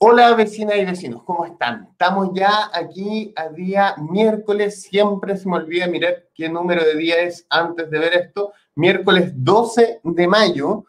[0.00, 1.88] Hola vecinas y vecinos, ¿cómo están?
[1.90, 7.16] Estamos ya aquí a día miércoles, siempre se me olvida mirar qué número de día
[7.20, 10.84] es antes de ver esto, miércoles 12 de mayo,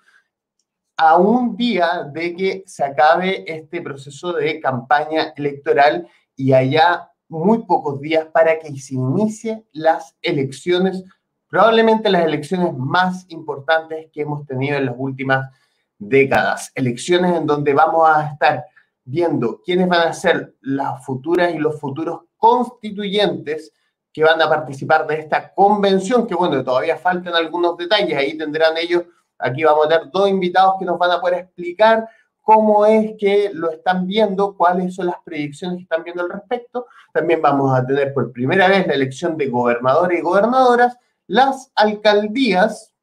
[0.95, 7.65] a un día de que se acabe este proceso de campaña electoral y haya muy
[7.65, 11.03] pocos días para que se inicie las elecciones,
[11.47, 15.49] probablemente las elecciones más importantes que hemos tenido en las últimas
[15.97, 18.65] décadas, elecciones en donde vamos a estar
[19.09, 23.73] viendo quiénes van a ser las futuras y los futuros constituyentes
[24.13, 28.77] que van a participar de esta convención, que bueno, todavía faltan algunos detalles, ahí tendrán
[28.77, 29.03] ellos,
[29.37, 32.07] aquí vamos a tener dos invitados que nos van a poder explicar
[32.41, 36.87] cómo es que lo están viendo, cuáles son las predicciones que están viendo al respecto.
[37.13, 40.97] También vamos a tener por primera vez la elección de gobernadores y gobernadoras,
[41.27, 42.93] las alcaldías,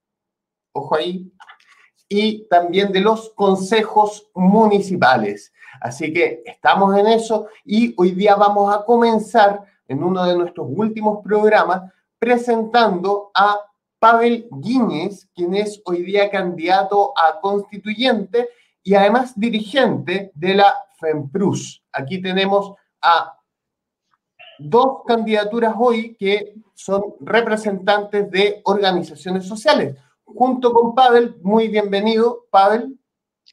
[0.73, 1.33] ojo ahí,
[2.09, 5.53] y también de los consejos municipales.
[5.81, 10.67] Así que estamos en eso y hoy día vamos a comenzar en uno de nuestros
[10.71, 13.61] últimos programas presentando a
[13.99, 18.49] Pavel Guíñez, quien es hoy día candidato a constituyente
[18.83, 21.83] y además dirigente de la FEMPRUS.
[21.93, 23.37] Aquí tenemos a
[24.59, 29.97] dos candidaturas hoy que son representantes de organizaciones sociales.
[30.25, 32.99] Junto con Pavel, muy bienvenido, Pavel.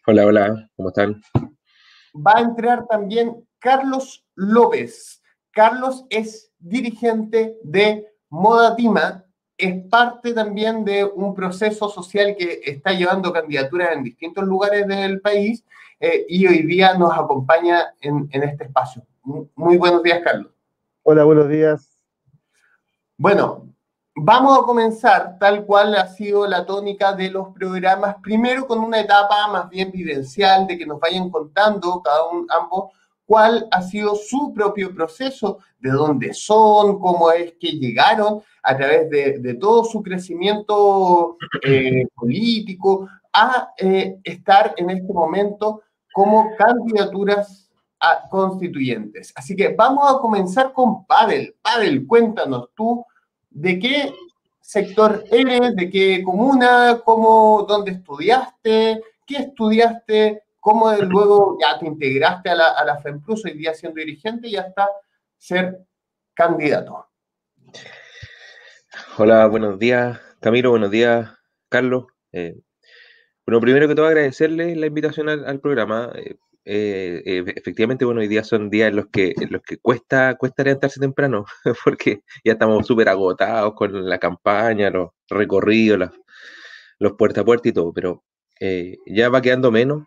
[0.05, 1.21] Hola, hola, ¿cómo están?
[2.13, 5.21] Va a entrar también Carlos López.
[5.51, 9.25] Carlos es dirigente de Modatima,
[9.57, 15.21] es parte también de un proceso social que está llevando candidaturas en distintos lugares del
[15.21, 15.63] país
[15.99, 19.05] eh, y hoy día nos acompaña en, en este espacio.
[19.23, 20.51] Muy buenos días, Carlos.
[21.03, 22.03] Hola, buenos días.
[23.17, 23.62] Bueno,
[24.15, 28.99] Vamos a comenzar tal cual ha sido la tónica de los programas, primero con una
[28.99, 32.91] etapa más bien vivencial, de que nos vayan contando cada uno, ambos,
[33.25, 39.09] cuál ha sido su propio proceso, de dónde son, cómo es que llegaron a través
[39.09, 45.81] de, todo su crecimiento eh, político a eh, estar en este momento
[46.13, 49.33] como candidaturas a constituyentes.
[49.35, 51.55] Así que vamos a comenzar con Pavel.
[51.63, 53.03] Pavel, cuéntanos tú
[53.53, 54.13] ¿De qué
[54.59, 55.75] sector eres?
[55.75, 57.01] ¿De qué comuna?
[57.05, 59.01] ¿Cómo, ¿Dónde estudiaste?
[59.25, 60.43] ¿Qué estudiaste?
[60.59, 64.55] ¿Cómo luego ya te integraste a la, a la FEMPLUS hoy día siendo dirigente y
[64.55, 64.89] hasta
[65.37, 65.85] ser
[66.33, 67.07] candidato?
[69.17, 71.29] Hola, buenos días Camilo, buenos días
[71.69, 72.07] Carlos.
[72.33, 72.59] Eh,
[73.45, 76.11] bueno, primero que todo agradecerle la invitación al, programa.
[76.15, 79.77] Eh, eh, eh, efectivamente, bueno, hoy día son días en los que, en los que
[79.77, 81.45] cuesta, cuesta levantarse temprano,
[81.83, 86.11] porque ya estamos súper agotados con la campaña, los recorridos,
[86.99, 88.23] los puerta a puerta y todo, pero
[88.59, 90.05] eh, ya va quedando menos.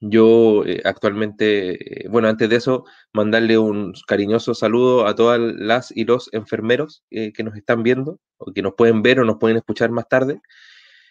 [0.00, 6.28] yo actualmente, bueno, antes de eso, mandarle un cariñoso saludo a todas las y los
[6.32, 10.08] enfermeros que nos están viendo, o que nos pueden ver o nos pueden escuchar más
[10.08, 10.40] tarde.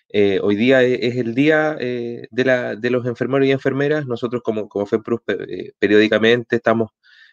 [0.09, 4.07] Eh, hoy día e, es, el día eh, de, los enfermeros y enfermeras.
[4.07, 4.87] Nosotros como, como
[5.27, 6.91] eh, periódicamente estamos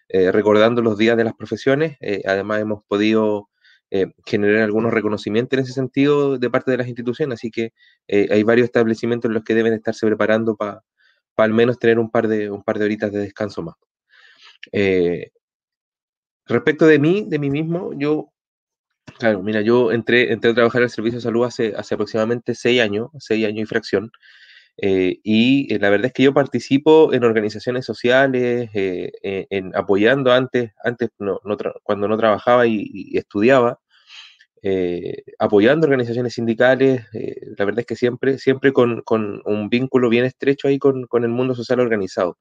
[0.09, 1.97] recordando los días de las profesiones.
[2.27, 3.49] además hemos podido
[4.27, 7.39] generar algunos reconocimientos en ese sentido de parte de las instituciones.
[7.39, 7.73] Así que
[8.09, 10.83] hay varios establecimientos en los que deben estarse preparando para
[11.37, 13.77] al menos tener un par de, un par de horitas de descanso más.
[16.47, 18.34] respecto de mí, de mí mismo, yo
[19.19, 22.55] Claro, mira, yo entré, entré a trabajar en el servicio de salud hace, hace aproximadamente
[22.55, 24.11] seis años, seis años y fracción,
[24.77, 30.33] eh, y eh, la verdad es que yo participo en organizaciones sociales, eh, en, apoyando
[30.33, 31.11] antes, antes
[31.83, 33.79] cuando no trabajaba y, estudiaba,
[35.39, 37.05] apoyando organizaciones sindicales,
[37.59, 41.25] la verdad es que siempre, siempre con, con, un vínculo bien estrecho ahí con, con
[41.25, 42.39] el mundo social organizado.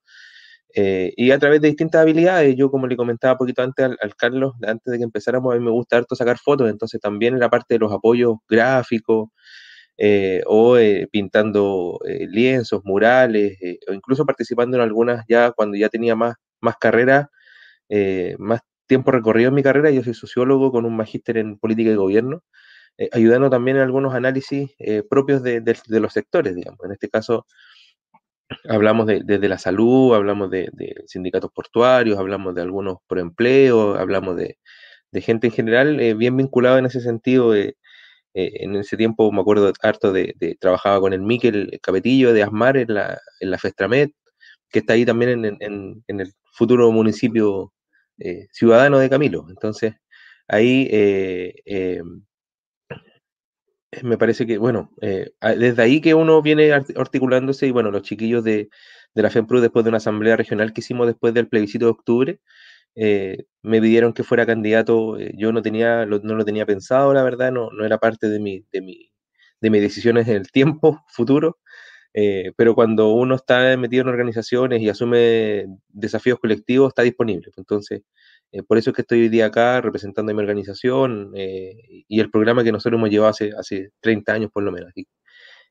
[0.75, 4.55] Eh, y a través de distintas habilidades, yo como le comentaba poquito antes al, Carlos,
[4.63, 7.49] antes de que empezáramos, a mí me gusta harto sacar fotos, entonces también en la
[7.49, 9.29] parte de los apoyos gráficos
[9.97, 13.57] eh, o eh, pintando lienzos, murales,
[13.87, 17.29] o incluso participando en algunas ya cuando ya tenía más, más carrera,
[18.39, 21.95] más tiempo recorrido en mi carrera, yo soy sociólogo con un magíster en política y
[21.95, 22.43] gobierno,
[23.11, 24.71] ayudando también en algunos análisis
[25.09, 27.45] propios de, de los sectores, digamos, en este caso
[28.69, 30.69] Hablamos de, desde la salud, hablamos de,
[31.07, 34.57] sindicatos portuarios, hablamos de algunos por empleo, hablamos de,
[35.21, 37.55] gente en general eh, bien vinculada en ese sentido.
[37.55, 37.75] Eh,
[38.35, 42.77] eh, en ese tiempo me acuerdo harto de, trabajaba con el Miquel Capetillo de Asmar
[42.77, 44.09] en la, en la Festramed,
[44.69, 47.73] que está ahí también en, en el futuro municipio
[48.51, 49.45] ciudadano de Camilo.
[49.49, 49.93] Entonces,
[50.47, 50.89] ahí
[54.03, 58.69] me parece que, bueno, desde ahí que uno viene articulándose y bueno, los chiquillos de,
[59.13, 62.39] de la FEMPRU después de una asamblea regional que hicimos después del plebiscito de octubre,
[62.95, 67.69] me pidieron que fuera candidato, yo no, tenía, no lo tenía pensado, la verdad, no,
[67.71, 69.11] no era parte de, mi, de, mi,
[69.61, 71.59] de mis decisiones en el tiempo futuro,
[72.13, 77.51] eh, pero cuando uno está metido en organizaciones y asume desafíos colectivos, está disponible.
[77.57, 78.01] Entonces,
[78.53, 82.19] eh, por eso es que estoy hoy día acá representando a mi organización eh, y
[82.19, 84.91] el programa que nosotros hemos llevado hace, hace 30 años por lo menos.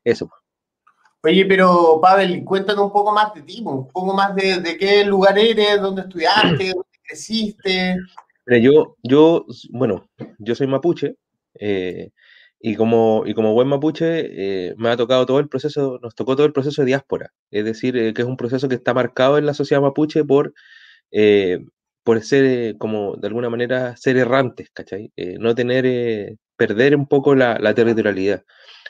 [0.03, 0.29] eso.
[1.23, 5.39] Oye, pero Pavel, cuéntanos un poco más de ti, un poco más de, qué lugar
[5.39, 7.95] eres, dónde estudiaste, dónde creciste.
[8.61, 11.15] yo, yo, bueno, yo soy mapuche,
[12.65, 16.37] y como, y como buen mapuche, eh, me ha tocado todo el proceso, nos tocó
[16.37, 19.37] todo el proceso de diáspora, es decir, eh, que es un proceso que está marcado
[19.37, 20.53] en la sociedad mapuche por,
[21.11, 21.59] eh,
[22.03, 25.11] por ser, como de alguna manera, ser errantes, ¿cachai?
[25.39, 28.43] no tener, perder un poco la, la, territorialidad.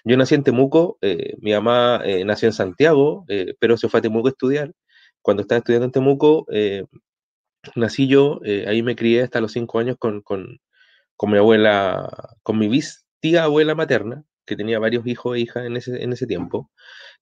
[0.04, 0.98] Yo nací en Temuco,
[1.40, 3.26] mi mamá nació en Santiago,
[3.60, 4.74] pero se fue a Temuco a estudiar.
[5.22, 6.46] Cuando estaba estudiando en Temuco,
[7.76, 10.60] nací yo, ahí me crié hasta los cinco años con, con,
[11.16, 12.10] con mi abuela,
[12.44, 16.12] con mi bis tía abuela materna, que tenía varios hijos e hijas en ese, en
[16.12, 16.70] ese tiempo.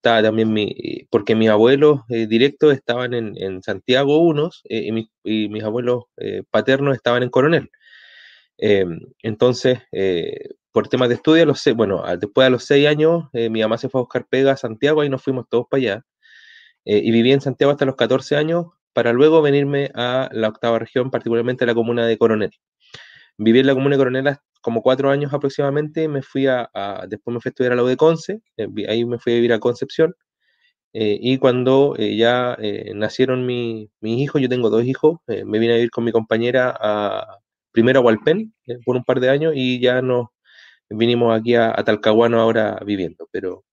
[0.01, 4.89] Estaba también mi, porque mis abuelos eh, directos estaban en, en Santiago unos eh,
[5.24, 7.69] y, mis abuelos eh, paternos estaban en Coronel.
[8.57, 9.80] Em, entonces,
[10.71, 14.01] por temas de estudio, los bueno, después de los seis años, mi mamá se fue
[14.01, 16.06] a buscar pega a Santiago y nos fuimos todos para allá.
[16.86, 21.12] y viví en Santiago hasta los 14 años para luego venirme a la octava región,
[21.12, 22.51] particularmente a la comuna de Coronel.
[23.38, 26.69] Viví en la comuna de Coronel como cuatro años aproximadamente, me fui a,
[27.10, 29.36] después me fui a estudiar a la U de Conce, eh, ahí me fui a
[29.36, 30.16] vivir a Concepción,
[30.94, 32.57] eh, y cuando eh, ya
[32.95, 37.39] nacieron mis hijos, yo tengo dos hijos, me vine a vivir con mi compañera a,
[37.72, 38.54] primero a Hualpén
[38.86, 40.28] por un par de años y ya nos
[40.89, 43.63] vinimos aquí a, Talcahuano ahora viviendo, pero,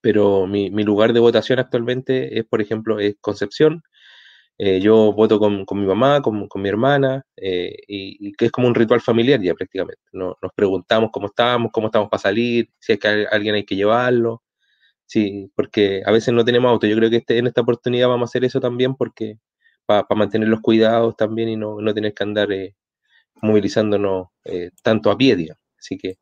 [0.00, 3.82] pero mi, mi, lugar de votación actualmente es, por ejemplo, es Concepción,
[4.60, 8.52] eh, yo voto con, con, mi mamá, con, con mi hermana, eh, y, que es
[8.52, 10.02] como un ritual familiar ya prácticamente.
[10.12, 14.42] nos preguntamos cómo estamos, cómo estamos para salir, si hay que alguien hay que llevarlo.
[15.06, 16.86] Sí, porque a veces no tenemos auto.
[16.86, 19.38] Yo creo que este, en esta oportunidad vamos a hacer eso también porque
[19.86, 22.76] para mantener los cuidados también y no, no tener que andar eh,
[23.42, 24.28] movilizándonos
[24.82, 25.62] tanto a pie, digamos.
[25.78, 26.18] Así que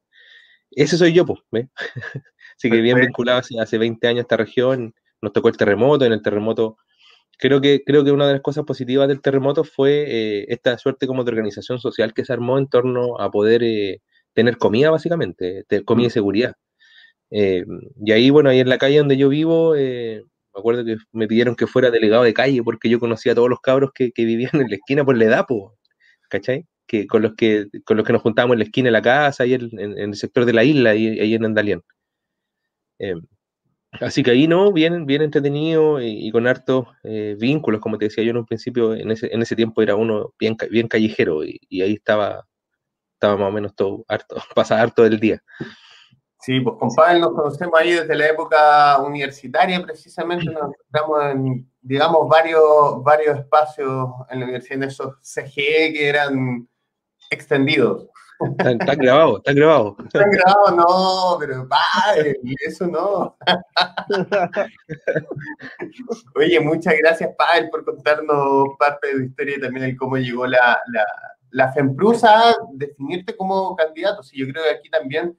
[0.71, 1.41] ese soy yo, pues.
[2.59, 4.95] Así que bien vinculado hace, hace 20 años a esta región.
[5.23, 6.79] Nos tocó el terremoto, en el terremoto
[7.37, 11.07] creo que, creo que una de las cosas positivas del terremoto fue eh, esta suerte
[11.07, 14.03] como de organización social que se armó en torno a poder eh,
[14.33, 16.13] tener comida, básicamente, comida y mm.
[16.13, 16.55] seguridad.
[17.31, 17.65] Eh,
[18.05, 20.23] y ahí, bueno, ahí en la calle donde yo vivo, me
[20.55, 23.61] acuerdo que me pidieron que fuera delegado de calle porque yo conocía a todos los
[23.61, 25.47] cabros que, vivían en la esquina por la edad,
[26.31, 26.67] ¿cachai?
[26.87, 29.45] Que con los que con los que nos juntábamos en la esquina de la casa,
[29.45, 31.83] ahí en, el sector de la isla, ahí, ahí en Andalián.
[34.01, 38.25] Así que ahí no, bien, bien entretenido y, con hartos eh, vínculos, como te decía
[38.25, 41.61] yo en un principio, en ese, en ese tiempo era uno bien, bien callejero y,
[41.83, 42.47] ahí estaba,
[43.15, 45.43] estaba más o menos todo harto, pasaba harto del día.
[46.41, 51.73] Sí, pues con Pavel nos conocemos ahí desde la época universitaria, precisamente nos encontramos en,
[51.81, 56.69] digamos, varios, varios espacios en la universidad, en esos CGE que eran
[57.31, 58.07] extendidos.
[58.39, 59.95] Están, grabados, están grabados.
[60.05, 63.37] Están grabados, no, pero padre, eso no.
[66.35, 70.47] Oye, muchas gracias, Pavel, por contarnos parte de tu historia y también el cómo llegó
[70.47, 71.05] la, la,
[71.51, 74.23] la FEMPRUSA a definirte como candidato.
[74.23, 75.37] Sí, yo creo que aquí también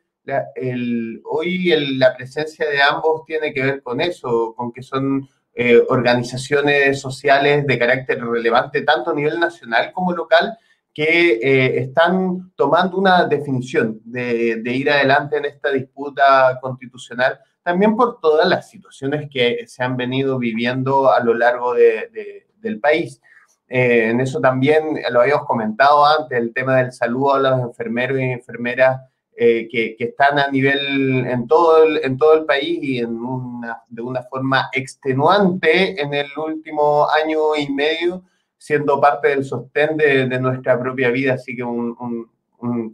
[0.56, 5.82] el, hoy la presencia de ambos tiene que ver con eso, con que son eh,
[5.90, 10.58] organizaciones sociales de carácter relevante tanto a nivel nacional como local
[10.98, 18.20] que eh, están tomando una definición de, ir adelante en esta disputa constitucional, también por
[18.20, 23.22] todas las situaciones que se han venido viviendo a lo largo del país.
[23.70, 28.20] Eh, en eso también lo habíamos comentado antes, el tema del saludo a los enfermeros
[28.20, 29.00] y enfermeras
[29.36, 33.84] eh, que, están a nivel en todo el, en todo el país y en una,
[33.88, 38.24] de una forma extenuante en el último año y medio
[38.58, 41.34] siendo parte del sostén de, nuestra propia vida.
[41.36, 42.30] Así que un,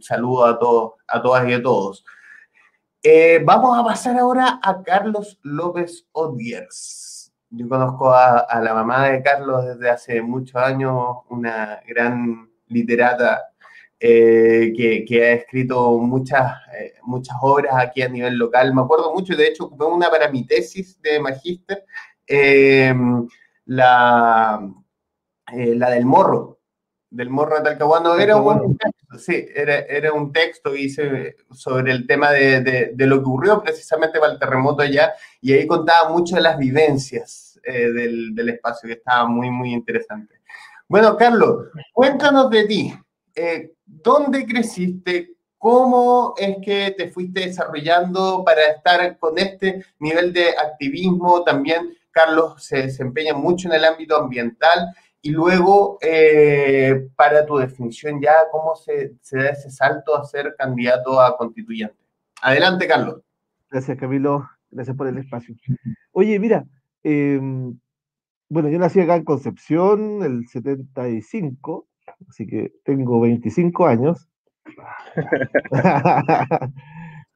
[0.00, 2.04] saludo a todos, a todas y a todos.
[3.02, 7.32] Eh, vamos a pasar ahora a Carlos López Odiers.
[7.50, 13.42] Yo conozco a, la mamá de Carlos desde hace muchos años, una gran literata
[14.00, 14.72] eh,
[15.06, 18.74] que, ha escrito muchas, eh, muchas obras aquí a nivel local.
[18.74, 21.84] Me acuerdo mucho, de hecho, ocupé una para mi tesis de magíster.
[23.66, 24.60] la,
[25.52, 26.60] eh, la del morro,
[27.10, 28.16] del Morro de Talcahuano.
[28.16, 32.60] Era un texto, sí, era, era un texto hice sobre el tema de,
[32.92, 36.58] de, lo que ocurrió precisamente para el terremoto allá, y ahí contaba mucho de las
[36.58, 40.40] vivencias eh, del, del, espacio, que estaba muy, muy interesante.
[40.88, 42.94] Bueno, Carlos, cuéntanos de ti.
[43.34, 45.36] Eh, ¿Dónde creciste?
[45.56, 51.42] ¿Cómo es que te fuiste desarrollando para estar con este nivel de activismo?
[51.42, 54.94] También Carlos se desempeña mucho en el ámbito ambiental
[55.24, 61.18] y luego eh, para tu definición ya, ¿cómo se, da ese salto a ser candidato
[61.18, 61.96] a constituyente?
[62.42, 63.22] Adelante, Carlos.
[63.70, 64.46] Gracias, Camilo.
[64.70, 65.54] Gracias por el espacio.
[66.12, 66.66] Oye, mira,
[67.02, 67.74] em,
[68.50, 71.88] bueno, yo nací acá en Concepción el 75,
[72.28, 74.28] así que tengo 25 años.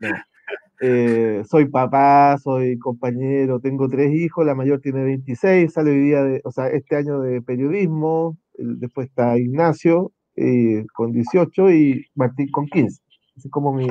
[0.81, 6.23] Eh, soy papá, soy compañero, tengo tres hijos, la mayor tiene 26, sale hoy día,
[6.23, 12.49] de, o sea, este año de periodismo, después está Ignacio eh, con 18 y Martín
[12.53, 13.03] con 15.
[13.37, 13.89] Ese es como mi,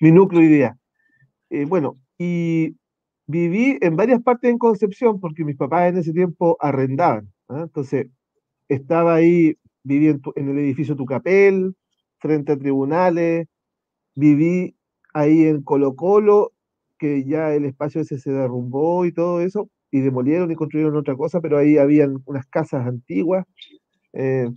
[0.00, 0.76] mi núcleo día.
[1.50, 2.76] Eh, bueno, y
[3.26, 7.32] viví en varias partes en Concepción porque mis papás en ese tiempo arrendaban.
[7.48, 7.62] ¿ah?
[7.64, 8.08] Entonces,
[8.68, 11.74] estaba ahí, viví en, en el edificio Tucapel,
[12.18, 13.46] frente a tribunales,
[14.14, 14.75] viví
[15.16, 16.52] ahí en Colo Colo,
[16.98, 21.16] que ya el espacio ese se derrumbó y todo eso, y demolieron y construyeron otra
[21.16, 23.46] cosa, pero ahí habían unas casas antiguas,
[24.12, 24.48] eh,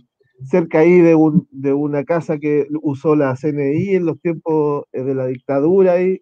[0.44, 5.02] cerca ahí de, un, de una casa que usó la CNI en los tiempos eh,
[5.02, 6.20] de la dictadura, y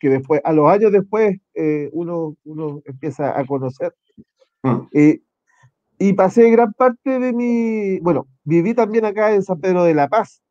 [0.00, 3.94] que después, a los años después, eh, uno, uno empieza a conocer.
[4.62, 4.88] Mm.
[5.98, 10.08] y pasé gran parte de mi, bueno, viví también acá en San Pedro de la
[10.08, 10.42] Paz,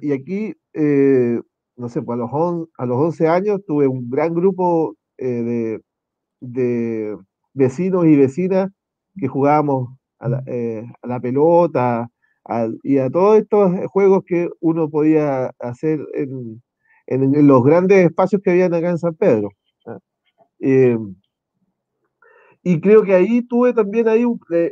[0.00, 1.40] y aquí, eh,
[1.76, 2.30] no sé, pues a los,
[2.78, 5.78] a los 11 años tuve un gran grupo eh,
[6.40, 7.16] de,
[7.54, 8.70] vecinos y vecinas
[9.18, 10.84] que jugábamos a la, eh,
[11.22, 12.08] pelota
[12.82, 16.62] y a todos estos juegos que uno podía hacer en,
[17.46, 19.50] los grandes espacios que habían acá en San Pedro.
[19.86, 19.98] ¿ah?
[22.62, 24.24] y creo que ahí tuve también ahí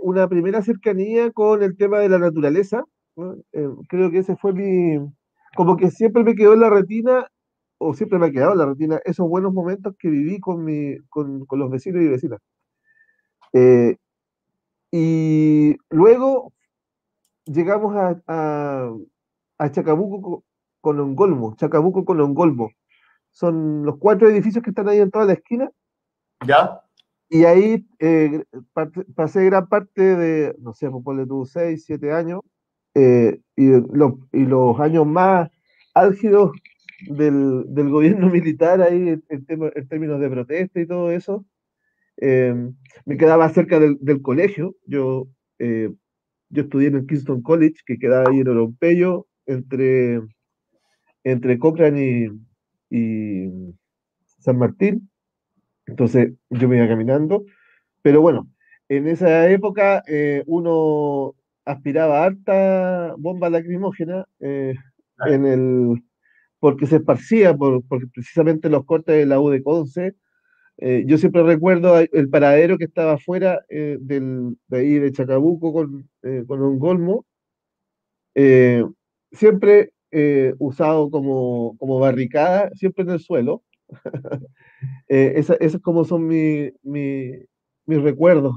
[0.03, 2.85] una primera cercanía con el tema de la naturaleza,
[3.53, 4.99] eh, creo que ese fue mi,
[5.55, 7.29] como que siempre me quedó en la retina,
[7.79, 10.99] o siempre me ha quedado en la retina, esos buenos momentos que viví con, mi,
[11.09, 12.41] con, los vecinos y vecinas.
[13.53, 13.97] Eh,
[14.91, 16.53] y luego
[17.47, 18.93] llegamos a,
[19.59, 20.45] a, Chacabuco
[20.81, 22.71] con Ongolmo, Chacabuco con Ongolmo.
[23.31, 25.71] Son los cuatro edificios que están ahí en toda la esquina.
[26.47, 26.81] ¿Ya?
[27.29, 28.45] Y ahí eh,
[29.17, 32.43] pasé gran parte de, no sé, pues ponle tú, seis, siete años,
[32.95, 35.51] eh, y, los años más
[35.95, 36.53] álgidos
[37.09, 41.45] del, gobierno militar ahí en, en, términos de protesta y todo eso,
[42.19, 42.55] eh,
[43.05, 44.77] me quedaba cerca del, colegio.
[44.87, 45.91] Yo, eh,
[46.51, 50.21] yo estudié en el Kingston College, que quedaba ahí en Orompeyo, entre,
[51.25, 52.31] entre Cochrane
[52.91, 53.75] y, y
[54.39, 55.11] San Martín.
[55.87, 57.45] Entonces yo me iba caminando.
[58.03, 58.49] Pero bueno,
[58.89, 60.05] en esa época
[60.47, 61.35] uno
[61.65, 64.75] aspiraba harta bomba lacrimógena eh,
[65.27, 66.03] en el,
[66.59, 70.15] porque se esparcía por, precisamente los cortes de la U de Conce.
[70.79, 75.73] Eh, yo siempre recuerdo el paradero que estaba afuera eh, del, de ahí de Chacabuco
[75.73, 76.09] con,
[76.47, 77.25] con un golmo,
[79.33, 79.93] siempre
[80.59, 83.63] usado como, como, barricada, siempre en el suelo.
[85.09, 87.33] Esas es como son mi, mi,
[87.87, 88.55] mis recuerdos.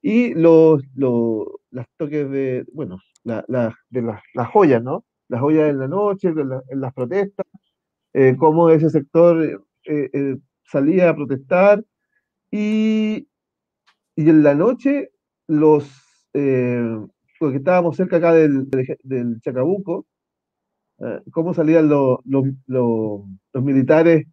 [0.00, 3.44] Y los, los las toques de, bueno, la,
[3.88, 5.04] de las, joyas, ¿no?
[5.28, 7.46] Las joyas en la noche, en las protestas,
[8.12, 9.42] eh, cómo ese sector
[9.84, 11.82] eh, eh, salía a protestar
[12.50, 13.26] y,
[14.16, 15.10] y, en la noche
[15.48, 15.90] los,
[16.32, 18.68] porque estábamos cerca acá del,
[19.02, 20.06] del Chacabuco,
[21.32, 24.26] cómo salían los, los, los, militares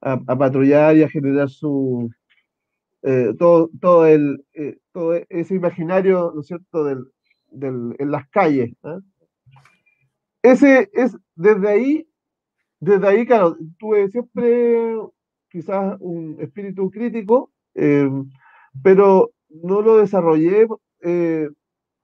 [0.00, 2.10] a, a, patrullar y a generar su,
[3.02, 7.04] eh, todo, todo, el, eh, todo ese imaginario, ¿no es cierto?, del,
[7.50, 8.72] del, en las calles.
[8.84, 8.98] ¿eh?
[10.42, 12.08] Ese es, desde ahí,
[12.80, 14.96] desde ahí, claro, tuve siempre
[15.50, 17.50] quizás un espíritu crítico,
[18.82, 20.66] pero no lo desarrollé,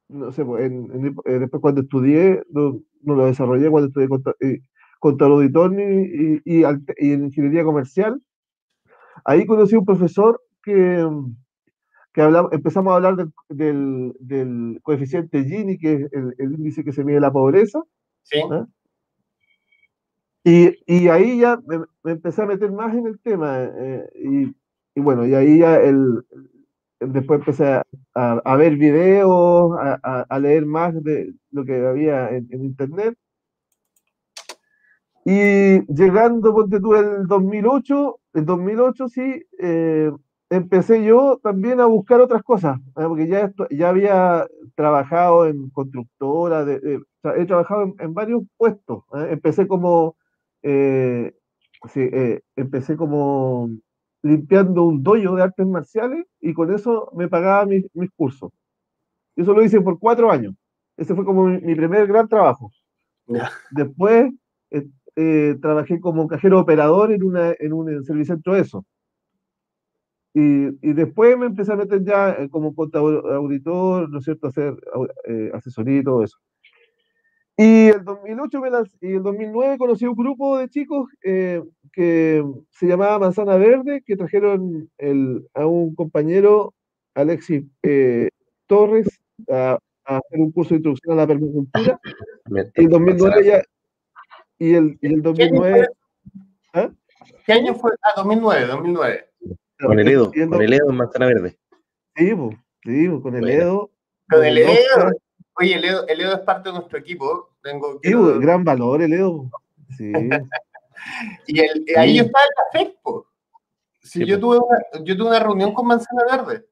[0.08, 0.70] no sé, pues,
[1.24, 4.08] después cuando estudié, no, no, lo desarrollé cuando estudié
[4.98, 8.20] contra, auditor y, y, y en ingeniería comercial.
[9.24, 11.06] Ahí conocí a un profesor que,
[12.12, 13.16] que hablamos, empezamos a hablar
[13.48, 17.82] del, del, coeficiente Gini, que es el, índice que se mide la pobreza.
[18.22, 18.40] Sí.
[20.44, 23.64] Y, y, ahí ya me, empecé a meter más en el tema.
[23.64, 24.54] Eh, y,
[24.94, 26.22] y, bueno, y ahí ya el,
[27.00, 33.16] después empecé a, a, ver videos, a, leer más de lo que había en, internet.
[35.24, 40.12] Y llegando, ponte tú, el 2008, el 2008 sí, eh,
[40.56, 43.04] empecé yo también a buscar otras cosas, ¿eh?
[43.06, 47.00] porque ya, ya había trabajado en constructora, de,
[47.36, 49.04] he trabajado en, varios puestos.
[49.14, 49.28] ¿eh?
[49.30, 50.16] Empecé como,
[50.62, 52.10] sí,
[52.56, 53.70] empecé como
[54.22, 58.50] limpiando un dojo de artes marciales y con eso me pagaba mis, mis cursos.
[59.36, 60.54] Eso lo hice por cuatro años.
[60.96, 62.70] Ese fue como mi, primer gran trabajo.
[63.70, 64.32] Después
[64.70, 68.84] eh, eh, trabajé como cajero operador en, una, en un servicio de eso.
[70.34, 74.48] Y, y, después me empecé a meter ya eh, como contador, auditor, ¿no es cierto?,
[74.48, 74.74] hacer
[75.52, 76.38] asesoría y todo eso.
[77.56, 78.62] Y el 2008
[79.00, 81.62] y el 2009 conocí un grupo de chicos eh,
[81.92, 86.74] que se llamaba Manzana Verde, que trajeron el, a un compañero,
[87.14, 88.28] Alexis eh,
[88.66, 89.06] Torres,
[89.48, 92.00] a, hacer un curso de introducción a la permacultura.
[92.76, 93.62] Y el 2009 ya.
[94.58, 95.88] Y el, y el 2009.
[96.74, 96.90] ¿Ah?
[97.46, 97.90] ¿Qué año fue?
[98.02, 99.28] Ah, 2009, 2009.
[99.86, 101.58] Con el Edo, con el Edo en Manzana Verde.
[102.16, 102.32] Sí,
[102.82, 103.90] sí con el Edo.
[104.28, 105.10] Con el Edo.
[105.56, 107.50] Oye, el Edo, es parte de nuestro equipo.
[107.62, 109.50] Tengo, sí, gran valor el Edo.
[109.96, 110.12] Sí.
[111.46, 113.26] y el, ahí yo estaba en la FECPO.
[114.02, 116.66] Sí, yo, tuve una, yo tuve una reunión con Manzana Verde.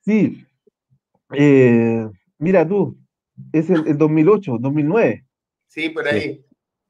[0.00, 0.46] Sí.
[1.32, 2.06] Eh,
[2.38, 2.98] mira tú,
[3.52, 5.26] es el, 2008, 2009.
[5.68, 6.44] Sí, por ahí.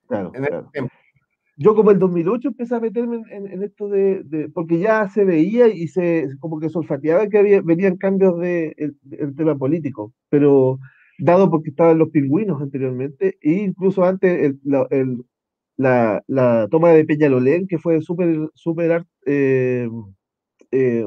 [0.09, 0.71] Claro, claro
[1.63, 5.89] yo como el 2008 empecé a meterme en, esto de, porque ya se veía y
[5.89, 8.97] se como que solfateaba que había, venían cambios de el,
[9.37, 10.79] tema político, pero
[11.19, 17.79] dado porque estaban los pingüinos anteriormente, e incluso antes la, la, toma de Peñalolén, que
[17.79, 19.89] fue súper super, eh,
[20.73, 21.07] eh,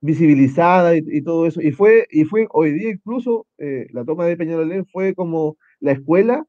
[0.00, 4.36] visibilizada y, todo eso, y fue, y fue hoy día incluso eh, la toma de
[4.36, 6.44] Peñalolén fue como la escuela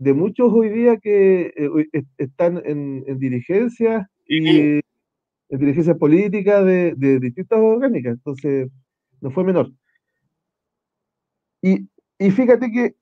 [0.00, 4.80] de muchos hoy día que eh, están en, dirigencia y
[5.50, 8.70] en dirigencia política de, distintas orgánicas, entonces
[9.20, 9.70] no fue menor.
[11.60, 11.86] Y,
[12.30, 12.94] fíjate que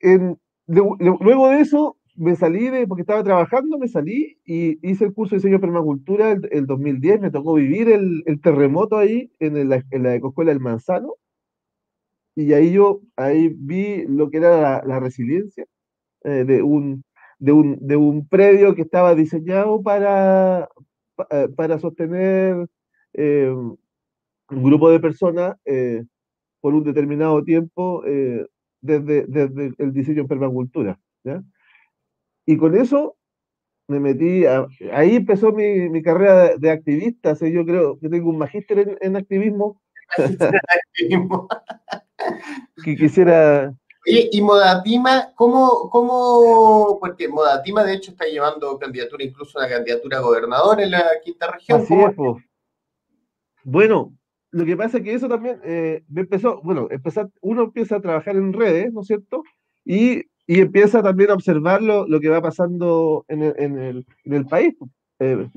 [0.67, 5.35] luego de eso me salí de, porque estaba trabajando, me salí y hice el curso
[5.35, 10.03] de diseño de permacultura el, 2010, me tocó vivir el, terremoto ahí en, la, en
[10.03, 11.13] la ecoescuela del Manzano,
[12.35, 15.65] y ahí yo ahí vi lo que era la resiliencia,
[16.23, 17.03] eh, de, un,
[17.37, 20.69] de, un, de un predio que estaba diseñado para,
[21.29, 22.67] eh, para sostener
[23.13, 23.77] eh, un
[24.63, 25.55] grupo de personas
[26.59, 28.03] por un determinado tiempo
[28.81, 30.99] desde, desde, el diseño en permacultura.
[32.45, 33.15] Y con eso
[33.87, 34.45] me metí,
[34.91, 39.15] ahí empezó mi, mi carrera de, activista, yo creo que tengo un magíster en, en
[39.15, 39.81] activismo.
[42.83, 43.73] que quisiera
[44.07, 50.17] Oye, y Modatima, ¿cómo, ¿cómo, porque Modatima de hecho está llevando candidatura, incluso una candidatura
[50.17, 51.81] a gobernador en la quinta región?
[51.81, 52.43] Así es, pues.
[53.63, 54.13] Bueno,
[54.51, 58.35] lo que pasa es que eso también eh, empezó, bueno, empezar, uno empieza a trabajar
[58.35, 59.43] en redes, ¿no es cierto?
[59.83, 64.05] Y, y empieza también a observar lo, lo que va pasando en el, en el,
[64.23, 64.75] en el país.
[65.19, 65.47] Eh,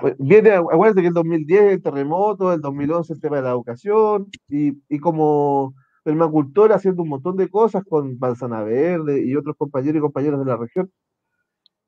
[0.00, 4.28] pues, viene, acuérdense que el 2010 el terremoto, el 2011 el tema de la educación,
[4.48, 5.74] y, y como
[6.06, 10.46] permacultor haciendo un montón de cosas con Manzana Verde y otros compañeros y compañeras de
[10.46, 10.92] la región.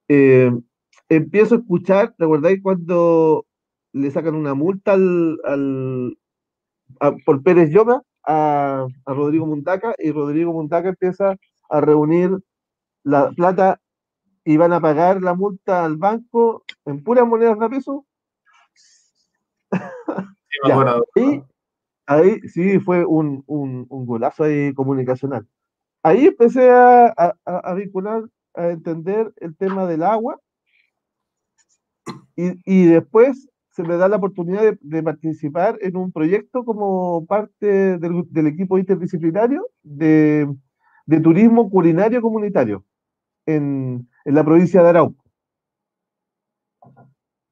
[0.08, 0.50] Eh,
[1.08, 3.46] empiezo a escuchar, ¿recordáis cuando
[3.92, 6.18] le sacan una multa al,
[7.24, 11.36] por Pérez Lloma a, Rodrigo Muntaca y Rodrigo Muntaca empieza
[11.70, 12.38] a reunir
[13.04, 13.80] la plata
[14.44, 18.04] y van a pagar la multa al banco en puras monedas de peso?
[21.14, 21.44] Sí,
[22.08, 25.46] ahí sí fue un, un, golazo ahí comunicacional.
[26.02, 28.22] Ahí empecé a, a, vincular,
[28.54, 30.40] a entender el tema del agua
[32.34, 37.98] y, y después se me da la oportunidad de, participar en un proyecto como parte
[37.98, 40.48] del, del equipo interdisciplinario de,
[41.06, 42.84] de, turismo culinario comunitario
[43.44, 45.22] en, en, la provincia de Arauco.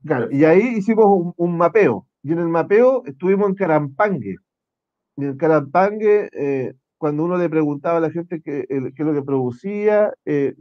[0.04, 2.06] Claro, y ahí hicimos un, un mapeo.
[2.22, 4.36] Y en el mapeo estuvimos en Carampangue,
[5.16, 9.14] en el Carapangue, eh, cuando uno le preguntaba a la gente qué, qué es lo
[9.14, 10.54] que producía eh,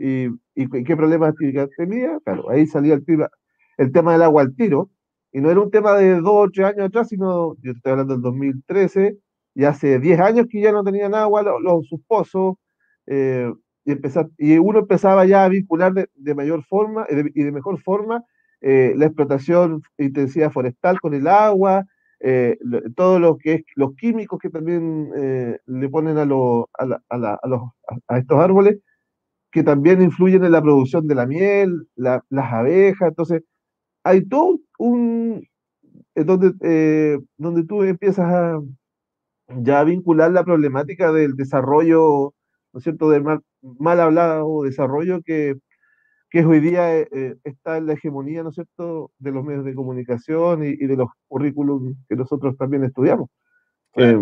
[0.55, 1.33] y, qué problemas
[1.77, 3.29] tenía, claro, ahí salía el tema,
[3.77, 4.89] el tema del agua al tiro,
[5.31, 8.13] y no era un tema de dos o tres años atrás, sino, yo estoy hablando
[8.13, 9.17] del 2013,
[9.57, 12.55] y hace 10 años que ya no tenían agua los, sus pozos,
[13.07, 13.51] eh,
[13.85, 17.79] y, empezar, y uno empezaba ya a vincular de, de mayor forma y de mejor
[17.81, 18.23] forma
[18.61, 21.85] la explotación intensiva forestal con el agua,
[22.27, 22.57] eh,
[22.95, 26.65] todo lo que es los químicos que también eh, le ponen a, a, los,
[28.07, 28.79] a, estos árboles,
[29.51, 33.43] que también influyen en la producción de la miel, las abejas, entonces
[34.03, 35.47] hay todo un,
[36.15, 38.59] donde, donde tú empiezas a
[39.47, 42.33] ya vincular la problemática del desarrollo,
[42.73, 45.55] ¿no es cierto?, del mal, mal hablado desarrollo que,
[46.29, 49.65] que hoy día eh, eh, está en la hegemonía, ¿no es cierto?, de los medios
[49.65, 53.29] de comunicación y, de los currículums que nosotros también estudiamos.
[53.95, 54.17] Eh,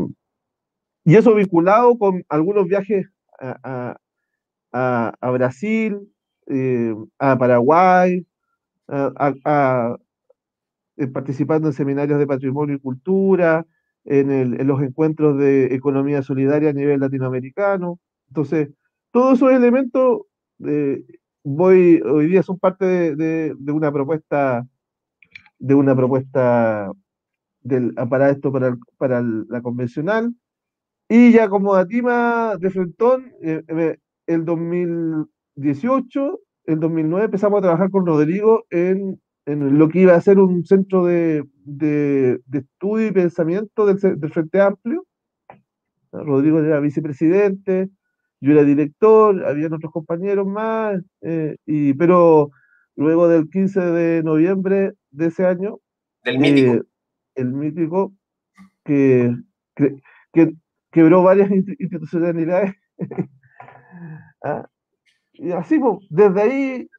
[1.05, 3.07] y eso vinculado con algunos viajes
[3.39, 3.97] a,
[4.71, 5.99] a, a Brasil,
[7.19, 8.25] a Paraguay,
[8.87, 9.97] a,
[11.13, 13.65] participando en seminarios de patrimonio y cultura,
[14.05, 17.99] en, los encuentros de economía solidaria a nivel latinoamericano.
[18.29, 18.69] Entonces,
[19.11, 20.21] todos esos elementos
[20.65, 21.03] eh,
[21.43, 24.65] voy, hoy día son parte de, una propuesta,
[25.59, 26.91] de una propuesta
[27.61, 30.33] del, para esto, para, para la convencional.
[31.09, 37.89] Y ya como Atima de Frentón, eh, eh, el 2018, el 2009 empezamos a trabajar
[37.91, 43.11] con Rodrigo en en lo que iba a ser un centro de, de, estudio y
[43.11, 45.05] pensamiento del, del, Frente Amplio.
[46.11, 47.89] Rodrigo era vicepresidente,
[48.43, 52.51] yo era director, había otros compañeros más, eh, y, pero
[52.97, 55.79] luego del 15 de noviembre de ese año,
[56.25, 56.73] del mítico.
[56.73, 56.81] Eh,
[57.35, 58.13] el mítico
[58.83, 59.33] que,
[60.33, 60.53] que,
[60.91, 62.73] quebró varias institucionalidades.
[64.43, 64.67] ah,
[65.31, 66.89] y así, pues, desde ahí,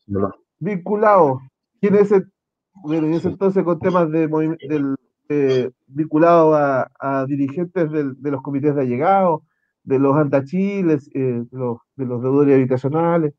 [0.59, 1.40] vinculado.
[1.78, 2.24] ¿Quién es el,
[2.72, 4.96] bueno, en ese entonces con temas de, del,
[5.28, 6.57] eh, vinculados
[6.98, 9.42] a, dirigentes de los comités de allegados,
[9.85, 13.35] de los antachiles, eh, de, los, de los deudores habitacionales.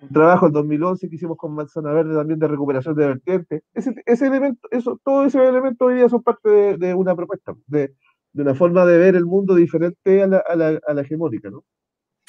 [0.00, 3.62] Un trabajo en 2011 que hicimos con Manzana Verde también de recuperación de vertientes.
[3.72, 7.94] Ese, ese elemento, eso, todos esos elementos hoy día son parte de, una propuesta, de,
[8.32, 11.50] de, una forma de ver el mundo diferente a la, a la, a la hegemónica,
[11.50, 11.64] ¿no?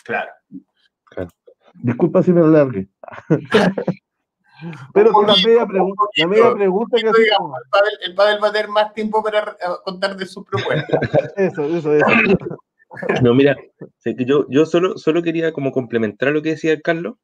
[0.04, 0.32] Claro.
[1.06, 1.30] claro.
[1.74, 2.88] Disculpa si me alargue.
[4.94, 7.60] Pero la media, pregunta, la media pregunta que digamos,
[8.06, 11.00] el, padre, va a tener más tiempo para eh, contar de su propuesta.
[11.36, 12.06] eso, eso, eso.
[13.24, 13.56] No, mira,
[14.06, 17.16] yo, yo solo, solo quería como complementar lo que decía Carlos,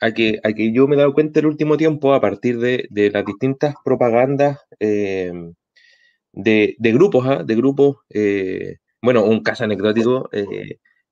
[0.00, 2.86] a que, a que yo me he dado cuenta el último tiempo a partir de,
[2.90, 5.32] de las distintas propagandas eh,
[6.32, 7.42] de, de, grupos, ¿ah?
[7.44, 10.28] de grupos, eh, bueno, un caso anecdótico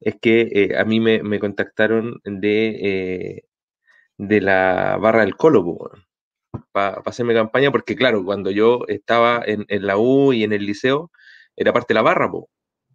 [0.01, 3.45] es que a mí me, me contactaron de
[4.19, 5.91] de la barra del Colo,
[6.73, 11.11] para hacerme campaña, porque claro, cuando yo estaba en, la U y en el liceo,
[11.57, 12.31] era parte de la barra,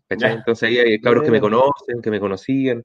[0.10, 2.84] Entonces ahí hay cabros que me conocen, que me conocían,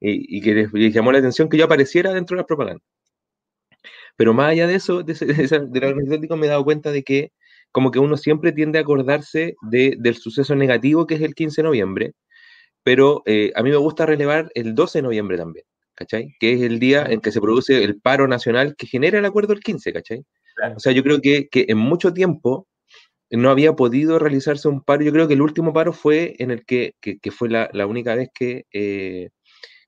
[0.00, 2.86] y, que les, llamó la atención que yo apareciera dentro de las propagandas.
[4.16, 5.14] Pero más allá de eso, de,
[5.70, 7.32] de, me he dado cuenta de que
[7.70, 11.66] como que uno siempre tiende a acordarse del suceso negativo que es el 15 de
[11.68, 12.12] noviembre,
[12.82, 15.64] pero eh, a mí me gusta relevar el 12 de noviembre también.
[15.98, 16.36] ¿cachai?
[16.38, 19.52] Que es el día en que se produce el paro nacional que genera el acuerdo
[19.52, 20.24] del 15, ¿cachai?
[20.76, 22.68] O sea, yo creo que, que, en mucho tiempo
[23.30, 25.02] no había podido realizarse un paro.
[25.02, 27.86] Yo creo que el último paro fue en el que, que, que fue la, la,
[27.86, 29.30] única vez que, eh,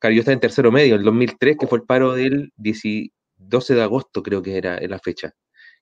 [0.00, 3.83] claro, yo estaba en tercero medio, el 2003, que fue el paro del 12 de
[3.83, 5.33] agosto, creo que era la fecha,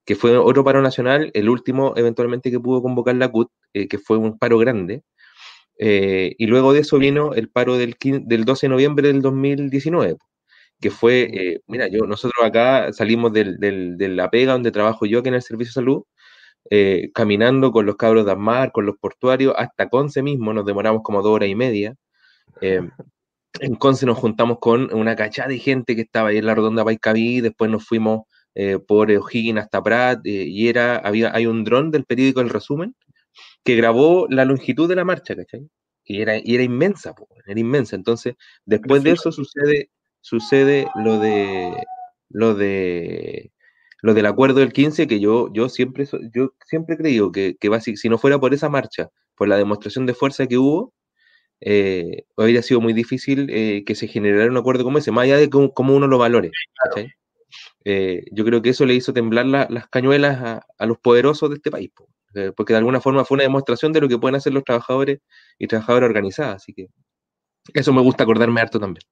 [0.05, 3.99] que fue otro paro nacional, el último eventualmente que pudo convocar la CUT, eh, que
[3.99, 5.03] fue un paro grande.
[5.79, 10.16] Eh, y luego de eso vino el paro del, del 12 de noviembre del 2019,
[10.81, 15.21] que fue, eh, mira, yo, nosotros acá salimos del, de la pega donde trabajo yo,
[15.21, 16.05] aquí en el Servicio de Salud,
[16.71, 21.03] eh, caminando con los cabros de Amar, con los portuarios, hasta Conce mismo, nos demoramos
[21.03, 21.94] como dos horas y media.
[22.61, 26.85] en Conce nos juntamos con una cachada de gente que estaba ahí en la rotonda
[26.85, 28.23] Paicaví, después nos fuimos
[28.88, 32.94] por O'Higgins hasta Prat, y era, había, hay un dron del periódico El Resumen,
[33.64, 35.68] que grabó la longitud de la marcha, ¿cachai?
[36.05, 37.14] Y era, y era inmensa,
[37.47, 37.97] era inmensa.
[37.97, 39.90] Entonces, después de eso sucede,
[40.21, 41.73] sucede lo de
[42.31, 43.53] lo de
[44.02, 47.80] lo del acuerdo del 15, que yo, yo siempre yo siempre he creído que, que
[47.80, 50.94] si no fuera por esa marcha, por la demostración de fuerza que hubo,
[51.61, 55.37] eh, habría sido muy difícil eh, que se generara un acuerdo como ese, más allá
[55.38, 56.50] de cómo, uno lo valore.
[57.84, 61.56] Eh, yo creo que eso le hizo temblar las cañuelas a, a, los poderosos de
[61.56, 61.90] este país.
[62.34, 65.20] Eh, porque de alguna forma fue una demostración de lo que pueden hacer los trabajadores
[65.58, 66.88] y trabajadoras organizadas, así que
[67.72, 69.02] eso me gusta acordarme harto también.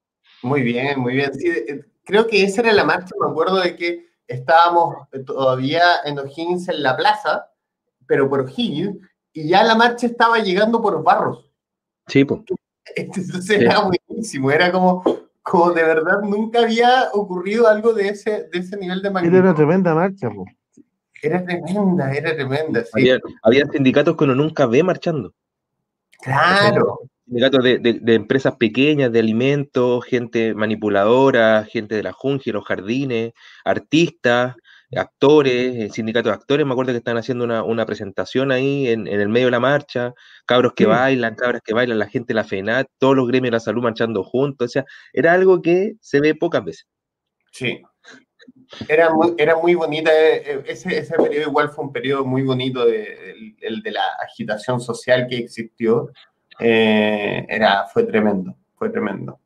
[0.42, 1.30] Muy bien, muy bien.
[1.42, 6.68] Eh, creo que esa era la marcha, me acuerdo de que estábamos todavía en O'Higgins
[6.68, 7.50] en la plaza,
[8.06, 8.98] pero por O'Higgins,
[9.32, 11.50] y ya la marcha estaba llegando por Barros.
[12.06, 12.40] Sí, pues.
[12.94, 15.02] Entonces era buenísimo, era como,
[15.42, 19.36] como de verdad nunca había ocurrido algo de ese, de ese nivel de magnitud.
[19.36, 20.54] Era una tremenda marcha, pues.
[21.22, 22.84] Era tremenda, era tremenda.
[23.42, 25.34] Había, sindicatos que uno nunca ve marchando.
[26.20, 27.00] Claro.
[27.26, 33.32] Sindicatos de, empresas pequeñas, de alimentos, gente manipuladora, gente de la jungia, los jardines,
[33.64, 34.54] artistas,
[34.94, 39.48] actores, sindicatos de actores, me acuerdo que están haciendo una, presentación ahí en, el medio
[39.48, 40.14] de la marcha,
[40.46, 43.56] cabros que bailan, cabras que bailan, la gente de la FENAT, todos los gremios de
[43.56, 46.86] la salud marchando juntos, o sea, era algo que se ve pocas veces.
[47.50, 47.82] Sí,
[48.88, 52.42] era muy, era muy bonita, eh, eh, ese, ese periodo igual fue un periodo muy
[52.42, 56.10] bonito de, el, de la agitación social que existió.
[56.58, 59.40] Eh, era, fue tremendo, fue tremendo.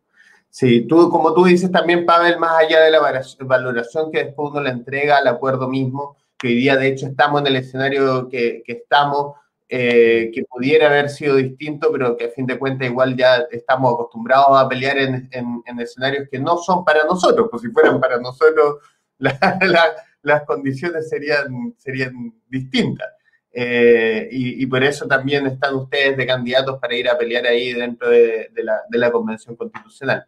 [0.49, 3.01] Sí, tú, como tú dices también, Pavel, más allá de la
[3.41, 7.41] valoración que después uno le entrega al acuerdo mismo, que hoy día de hecho estamos
[7.41, 9.37] en el escenario que, que estamos,
[9.69, 14.59] que pudiera haber sido distinto, pero que a fin de cuentas igual ya estamos acostumbrados
[14.59, 18.19] a pelear en, en, en escenarios que no son para nosotros, pues si fueran para
[18.19, 18.79] nosotros
[19.21, 23.09] las condiciones serían, serían distintas.
[23.53, 28.09] Eh, y, por eso también están ustedes de candidatos para ir a pelear ahí dentro
[28.09, 28.51] de,
[28.91, 30.25] la, Convención Constitucional.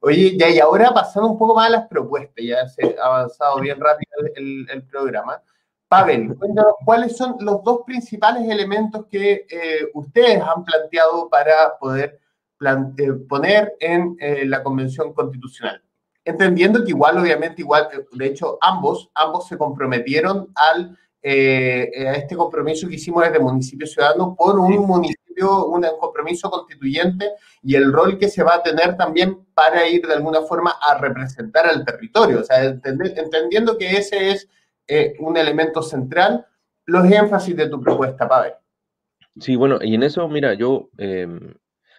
[0.00, 3.60] Oye, ya y ahora pasando un poco más a las propuestas, ya se ha avanzado
[3.60, 5.42] bien rápido el, programa.
[5.88, 12.18] Pavel, cuéntanos cuáles son los dos principales elementos que eh, ustedes han planteado para poder
[12.96, 14.16] eh, poner en
[14.48, 15.82] la Convención Constitucional
[16.24, 22.34] entendiendo que igual, obviamente, igual, de hecho, ambos, ambos se comprometieron al, eh, a este
[22.34, 27.30] compromiso que hicimos desde Municipio Ciudadano por un municipio, un compromiso constituyente
[27.62, 30.98] y el rol que se va a tener también para ir de alguna forma a
[30.98, 32.40] representar al territorio.
[32.40, 34.48] O sea, entendiendo que ese es
[34.88, 36.44] eh, un elemento central,
[36.86, 38.54] los énfasis de tu propuesta, Pavel.
[39.38, 41.54] Sí, bueno, y en eso, mira, yo em,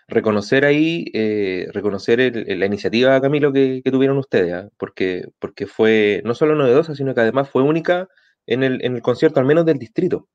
[0.10, 4.70] reconocer ahí, eh, reconocer la iniciativa, Camilo, que, tuvieron ustedes, ¿ah?
[4.78, 8.10] porque, porque fue no solo novedosa, sino que además fue única
[8.46, 10.28] en el, en el concierto, al menos del distrito.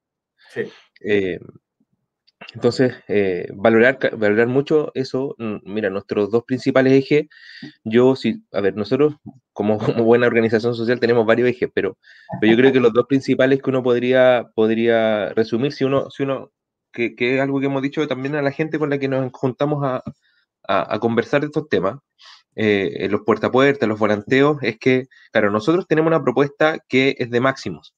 [0.51, 0.63] Sí.
[1.01, 1.39] Eh,
[2.55, 7.27] entonces, eh, valorar, valorar mucho eso, mm, mira, nuestros dos principales ejes,
[7.85, 9.17] yo sí, a ver, nosotros
[9.53, 11.99] como, como, buena organización social tenemos varios ejes, pero,
[12.41, 16.23] pero yo creo que los dos principales que uno podría, podría resumir, si uno, si
[16.23, 16.53] uno
[16.93, 19.85] que, es algo que hemos dicho también a la gente con la que nos juntamos
[19.85, 20.03] a,
[21.01, 21.99] conversar de estos temas,
[22.55, 27.17] eh, los puerta a puerta, los volanteos, es que, claro, nosotros tenemos una propuesta que
[27.19, 27.95] es de máximos,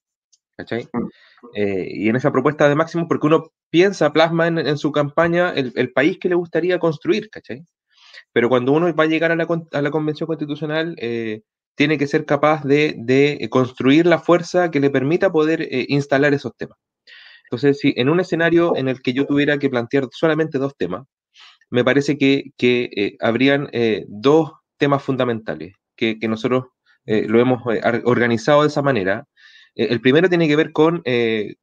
[0.61, 0.87] ¿cachai?
[0.93, 1.07] Mm.
[1.55, 5.91] Eh, y en esa propuesta de máximos, porque uno piensa, plasma en, su campaña el,
[5.93, 7.65] país que le gustaría construir, ¿cachai?
[8.33, 11.41] Pero cuando uno va a llegar a la, a la Convención Constitucional, eh,
[11.75, 16.33] tiene que ser capaz de, de, construir la fuerza que le permita poder eh, instalar
[16.33, 16.77] esos temas.
[17.45, 21.05] Entonces, si en un escenario en el que yo tuviera que plantear solamente dos temas,
[21.71, 26.65] me parece que, eh, habrían eh, dos temas fundamentales que, nosotros
[27.05, 27.63] eh, lo hemos
[28.03, 29.25] organizado de esa manera.
[29.75, 31.01] El primero tiene que ver con,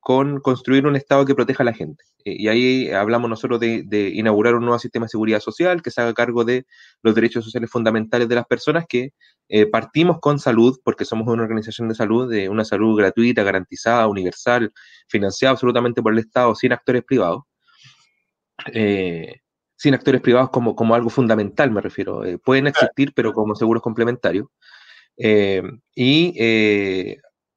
[0.00, 2.04] con, construir un Estado que proteja a la gente.
[2.24, 6.00] y ahí hablamos nosotros de, de, inaugurar un nuevo sistema de seguridad social que se
[6.00, 6.66] haga cargo de
[7.02, 9.12] los derechos sociales fundamentales de las personas que
[9.48, 14.06] eh, partimos con salud, porque somos una organización de salud, de una salud gratuita, garantizada,
[14.06, 14.72] universal,
[15.08, 17.42] financiada absolutamente por el Estado, sin actores privados.
[18.72, 19.40] Eh,
[19.76, 22.24] sin actores privados como, como algo fundamental, me refiero.
[22.24, 24.48] Eh, pueden existir, pero como seguros complementarios.
[25.94, 26.34] y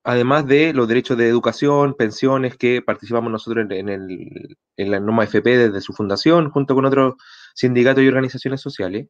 [0.04, 5.26] además de los derechos de educación, pensiones, que participamos nosotros en, el, en la NOMA
[5.26, 7.16] FP desde su fundación, junto con otros
[7.54, 9.08] sindicatos y organizaciones sociales.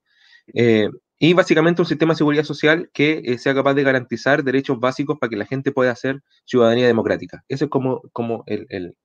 [0.54, 4.80] Eh, y básicamente un sistema de seguridad social que eh, sea capaz de garantizar derechos
[4.80, 7.44] básicos para que la gente pueda hacer ciudadanía democrática.
[7.48, 8.96] Ese es como, el,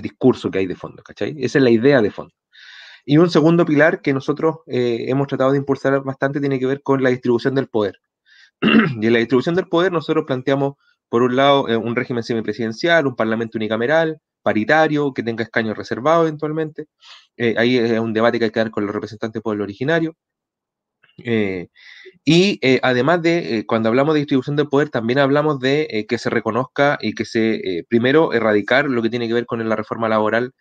[0.00, 1.34] discurso que hay de fondo, ¿cachai?
[1.38, 2.34] Esa es la idea de fondo.
[3.04, 6.82] Y un segundo pilar que nosotros eh, hemos tratado de impulsar bastante tiene que ver
[6.82, 7.96] con la distribución del poder.
[9.00, 10.74] y en la distribución del poder nosotros planteamos,
[11.08, 16.86] por un lado, un régimen semipresidencial, un parlamento unicameral, paritario, que tenga escaños reservados eventualmente.
[17.36, 20.16] Eh, ahí es un debate que hay que dar con los representantes del pueblo originario.
[21.24, 21.68] Eh,
[22.24, 26.30] y eh, además de, cuando hablamos de distribución del poder, también hablamos de que se
[26.30, 30.52] reconozca y que se, primero, erradicar lo que tiene que ver con la reforma laboral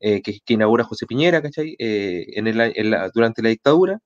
[0.00, 1.76] que, inaugura José Piñera, ¿cachai?
[1.78, 2.44] En
[3.14, 4.00] durante la dictadura.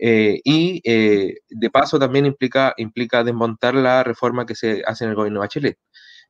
[0.00, 5.40] Y de paso también implica, implica desmontar la reforma que se hace en el gobierno
[5.40, 5.78] de Bachelet,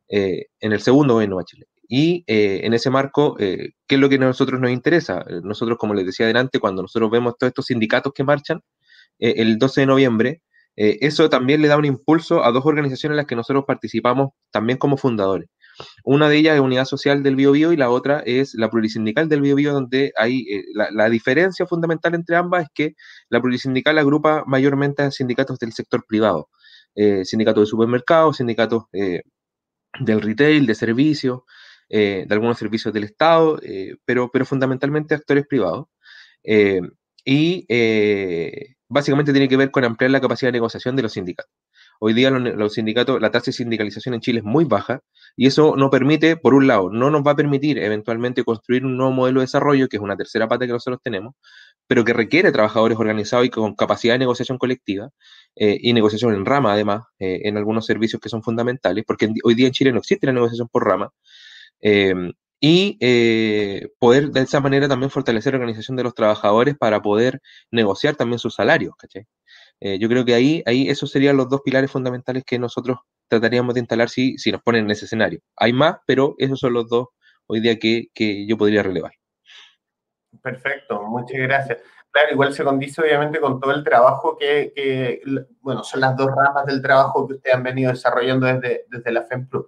[0.08, 1.68] en el segundo gobierno de Bachelet.
[1.88, 5.24] Y eh, en ese marco, eh, ¿qué es lo que a nosotros nos interesa?
[5.26, 8.60] Eh, nosotros, como les decía adelante, cuando nosotros vemos todos estos sindicatos que marchan
[9.20, 10.42] el 12 de noviembre,
[10.76, 14.78] eso también le da un impulso a dos organizaciones en las que nosotros participamos también
[14.78, 15.48] como fundadores.
[16.04, 19.42] Una de ellas es Unidad Social del Biobío y la otra es la Plurisindical del
[19.42, 22.94] Biobío, donde hay la, la, diferencia fundamental entre ambas es que
[23.28, 26.48] la Plurisindical agrupa mayormente a sindicatos del sector privado,
[27.24, 31.40] sindicatos de supermercados, sindicatos del retail, de servicios,
[31.88, 33.60] de algunos servicios del Estado,
[34.04, 35.86] pero, pero fundamentalmente actores privados.
[37.24, 37.66] y
[38.88, 41.52] básicamente tiene que ver con ampliar la capacidad de negociación de los sindicatos.
[42.00, 45.00] Hoy día los, sindicatos, la tasa de sindicalización en Chile es muy baja
[45.36, 48.96] y eso no permite, por un lado, no nos va a permitir eventualmente construir un
[48.96, 51.34] nuevo modelo de desarrollo, que es una tercera pata que nosotros tenemos,
[51.88, 55.10] pero que requiere trabajadores organizados y con capacidad de negociación colectiva
[55.56, 59.54] eh, y negociación en rama, además, eh, en algunos servicios que son fundamentales, porque hoy
[59.54, 61.10] día en Chile no existe la negociación por rama.
[61.80, 67.02] Em, y eh, poder de esa manera también fortalecer la organización de los trabajadores para
[67.02, 69.26] poder negociar también sus salarios, ¿cachai?
[69.80, 73.74] Eh, yo creo que ahí, ahí esos serían los dos pilares fundamentales que nosotros trataríamos
[73.74, 75.40] de instalar si, si nos ponen en ese escenario.
[75.56, 77.08] Hay más, pero esos son los dos
[77.46, 79.12] hoy día que, que yo podría relevar.
[80.42, 81.78] Perfecto, muchas gracias.
[82.10, 85.20] Claro, igual se condice obviamente con todo el trabajo que, que,
[85.60, 89.24] bueno, son las dos ramas del trabajo que ustedes han venido desarrollando desde, desde la
[89.24, 89.66] FEMPLUS.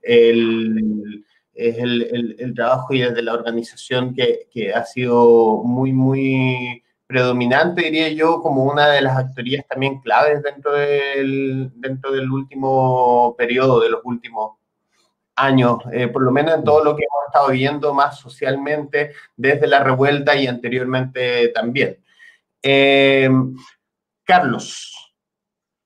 [0.00, 5.92] El, es el, el, el, trabajo y desde la organización que, que ha sido muy,
[5.92, 6.81] muy
[7.12, 13.34] predominante, diría yo, como una de las actorías también claves dentro del, dentro del último
[13.36, 14.56] periodo, de los últimos
[15.36, 19.66] años, eh, por lo menos en todo lo que hemos estado viendo más socialmente desde
[19.66, 21.98] la revuelta y anteriormente también.
[22.62, 23.28] Eh,
[24.24, 25.14] Carlos,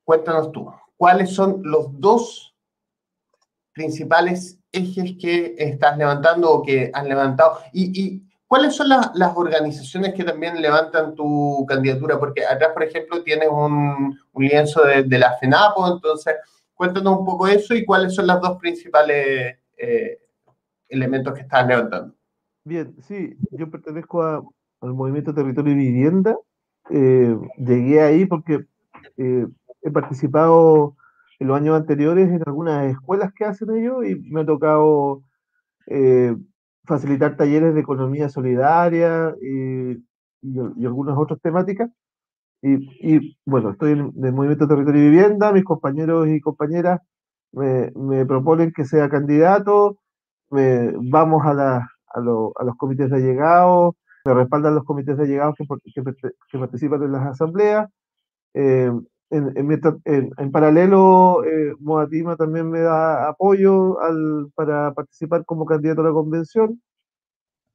[0.05, 2.55] cuéntanos tú, ¿cuáles son los dos
[3.73, 7.59] principales ejes que estás levantando o que has levantado?
[7.73, 12.17] Y, y ¿Cuáles son las, organizaciones que también levantan tu candidatura?
[12.17, 16.35] Porque atrás, por ejemplo, tienes un, lienzo de, la FENAPO, entonces
[16.73, 20.19] cuéntanos un poco eso y cuáles son los dos principales eh,
[20.87, 22.15] elementos que estás levantando.
[22.63, 26.37] Bien, sí, yo pertenezco al Movimiento Territorio y Vivienda.
[26.89, 28.65] Eh, llegué ahí porque
[29.17, 29.47] eh,
[29.81, 30.95] he participado
[31.39, 35.23] en los años anteriores en algunas escuelas que hacen ellos y me ha tocado
[36.87, 39.91] facilitar talleres de economía solidaria y,
[40.41, 41.89] y, algunas otras temáticas.
[42.61, 46.99] Y, bueno, estoy en el Movimiento Territorio y Vivienda, mis compañeros y compañeras
[47.51, 49.99] me, me proponen que sea candidato,
[50.49, 53.95] vamos a, la, a, a, los comités de allegados,
[54.25, 55.65] me respaldan los comités de allegados que,
[56.51, 57.89] que, participan en las asambleas.
[58.53, 58.91] Eh,
[59.29, 59.53] en,
[60.37, 66.11] en, paralelo, eh, Moatima también me da apoyo al, para participar como candidato a la
[66.11, 66.81] convención.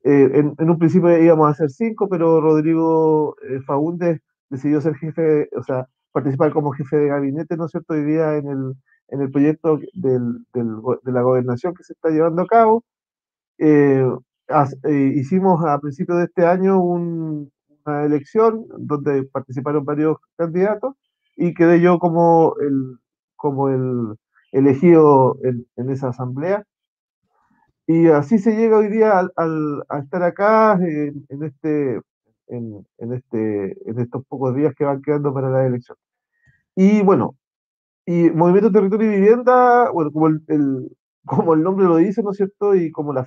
[0.05, 5.49] Eh, en, un principio íbamos a ser cinco, pero Rodrigo eh, Faúndez decidió ser jefe,
[5.57, 8.75] o sea, participar como jefe de gabinete, ¿no es cierto?, hoy día en el,
[9.09, 12.85] en el proyecto del, del, de la gobernación que se está llevando a cabo.
[13.59, 14.05] Eh,
[15.15, 20.95] hicimos a principios de este año una elección donde participaron varios candidatos
[21.37, 22.99] y quedé yo como el,
[23.37, 24.17] como el
[24.53, 26.65] elegido en, esa asamblea.
[27.87, 32.01] Y así se llega hoy día al, a estar acá en, este,
[32.49, 35.97] en, en, este, en estos pocos días que van quedando para la elección.
[36.77, 37.37] Y bueno,
[38.07, 42.37] y Movimiento Territorio y Vivienda, bueno, como el, como el nombre lo dice, ¿no es
[42.37, 42.75] cierto?
[42.75, 43.27] Y como la,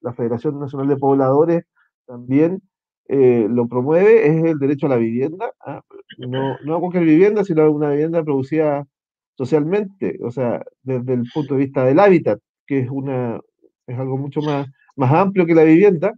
[0.00, 1.64] la Federación Nacional de Pobladores
[2.06, 2.62] también
[3.12, 5.52] eh, lo promueve, es el derecho a la vivienda.
[5.66, 5.82] ¿ah?
[6.18, 8.86] no, no a cualquier vivienda, sino una vivienda producida
[9.36, 13.40] socialmente, o sea, desde el punto de vista del hábitat, que es, una,
[13.88, 16.14] es algo mucho más, más amplio que la vivienda,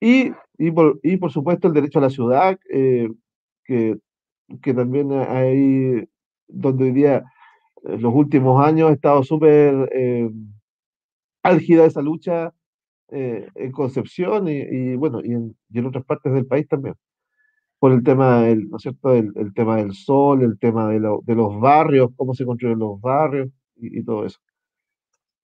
[0.00, 3.08] y, y, por, y por supuesto el derecho a la ciudad, eh,
[3.64, 3.98] que,
[4.62, 6.08] que también hay,
[6.48, 7.22] donde hoy día,
[7.84, 10.28] en los últimos años, ha estado súper eh,
[11.44, 12.52] álgida esa lucha
[13.12, 16.94] eh, en Concepción y, bueno, y en, y en, otras partes del país también
[17.82, 19.12] por el tema del, ¿no es cierto?
[19.12, 22.78] El, el tema del sol, el tema de, lo, de, los barrios, cómo se construyen
[22.78, 24.38] los barrios y, todo eso.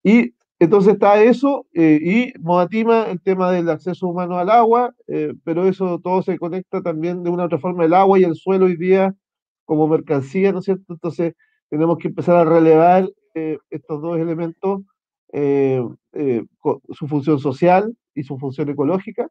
[0.05, 5.35] Y entonces está eso, eh, y Modatima, el tema del acceso humano al agua, eh,
[5.43, 8.37] pero eso todo se conecta también de una u otra forma, el agua y el
[8.37, 9.15] suelo hoy día
[9.65, 10.93] como mercancía, ¿no es cierto?
[10.93, 11.35] Entonces
[11.69, 14.83] tenemos que empezar a relevar eh, estos dos elementos,
[15.33, 19.29] su función social y su función ecológica,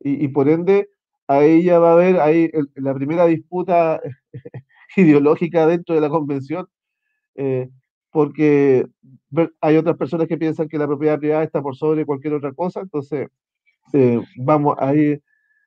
[0.00, 0.88] y, y por ende
[1.30, 4.00] ahí ya va a haber ahí la primera disputa
[4.96, 6.66] ideológica dentro de la convención,
[7.36, 7.68] eh,
[8.10, 8.84] porque
[9.60, 12.80] hay otras personas que piensan que la propiedad privada está por sobre cualquier otra cosa,
[12.80, 13.28] entonces
[13.92, 15.20] eh, vamos ahí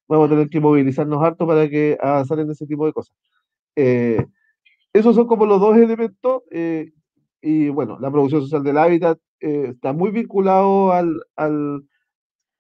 [0.08, 3.16] vamos a tener que movilizarnos harto para que avanzar en ese tipo de cosas.
[3.78, 4.26] Eh,
[4.92, 6.44] esos son como los dos elementos
[7.44, 11.84] y bueno, la producción social del hábitat está muy vinculado al, al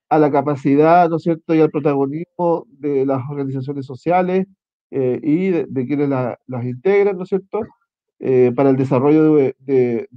[0.10, 4.46] a la capacidad, ¿no es cierto?, y al protagonismo de las organizaciones sociales
[4.92, 7.62] eh, y de, quienes las integran, ¿no es cierto?,
[8.20, 10.08] eh, para el desarrollo de,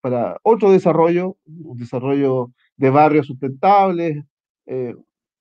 [0.00, 4.24] para otro desarrollo, un desarrollo de barrios sustentables,
[4.66, 4.94] eh,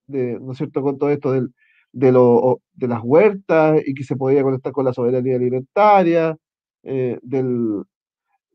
[0.07, 1.53] de, ¿no es cierto?, con todo esto del,
[1.93, 6.35] de, lo, de las huertas y que se podía conectar con la soberanía alimentaria,
[6.83, 7.83] eh, del,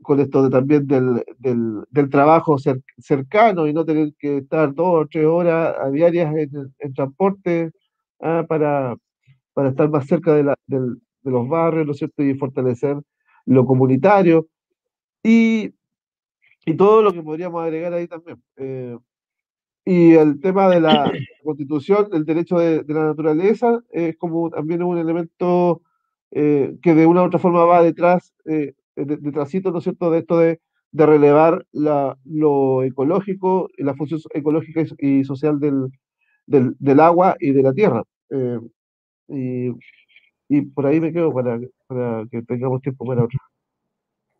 [0.03, 2.57] con esto de, también del, del, del trabajo
[2.99, 7.73] cercano y no tener que estar dos o tres horas a diarias en, en transporte
[8.21, 8.97] ah, para,
[9.55, 12.23] para estar más cerca de, la, de los barrios, ¿no es cierto?
[12.23, 12.97] Y fortalecer
[13.47, 14.47] lo comunitario.
[15.23, 15.75] Y,
[16.67, 18.43] y todo lo que podríamos agregar ahí también.
[18.57, 18.97] Eh,
[19.85, 21.11] y el tema de la
[21.45, 25.83] constitución, el derecho de, de la naturaleza, es como también un elemento
[26.31, 28.75] eh, que de una u otra forma va detrás eh,
[29.07, 30.61] detrásito, ¿no es cierto?, de esto de,
[30.93, 35.91] de relevar la, lo ecológico, la función ecológica y, social del,
[36.47, 38.03] del, del, agua y de la tierra.
[38.31, 38.59] Eh,
[40.49, 41.59] y, por ahí me quedo para,
[42.31, 43.39] que tengamos tiempo para otro.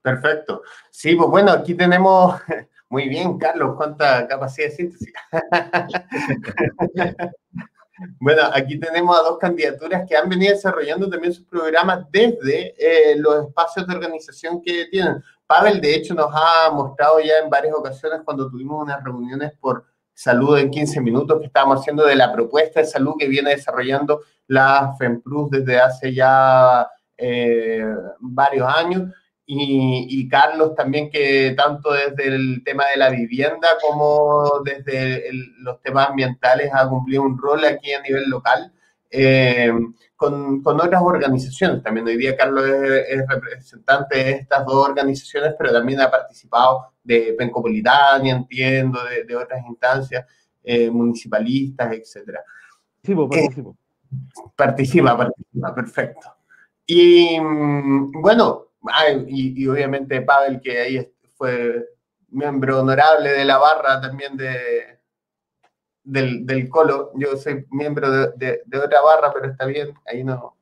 [0.01, 0.63] Perfecto.
[0.91, 2.41] Sí, pues bueno, aquí tenemos,
[2.89, 5.13] muy bien, Carlos, cuánta capacidad de síntesis.
[8.21, 13.17] Bueno, aquí tenemos a dos candidaturas que han venido desarrollando también sus programas desde eh,
[13.17, 15.23] los espacios de organización que tienen.
[15.47, 19.85] Pavel, de hecho, nos ha mostrado ya en varias ocasiones cuando tuvimos unas reuniones por
[20.15, 24.21] salud en 15 minutos que estábamos haciendo de la propuesta de salud que viene desarrollando
[24.49, 27.85] la FEMPLUS desde hace ya eh,
[28.21, 29.13] varios años
[29.51, 35.25] y, Carlos también que tanto desde el tema de la vivienda como desde
[35.61, 38.71] los temas ambientales ha cumplido un rol aquí a nivel local
[39.11, 39.73] eh,
[40.15, 41.83] con, con, otras organizaciones.
[41.83, 47.35] También hoy día Carlos es, representante de estas dos organizaciones, pero también ha participado de
[47.39, 50.27] Pencopolitania, entiendo, de, otras instancias
[50.63, 52.43] eh, municipalistas, etcétera.
[53.03, 53.77] Sí, pues, participo.
[54.55, 56.35] participa, participa, perfecto.
[56.85, 61.87] Y mm, bueno, Ah, y, obviamente Pavel, que ahí fue
[62.29, 64.99] miembro honorable de la barra también de,
[66.05, 67.13] del, Colo.
[67.15, 70.57] Yo soy miembro de, otra barra, pero está bien, ahí no,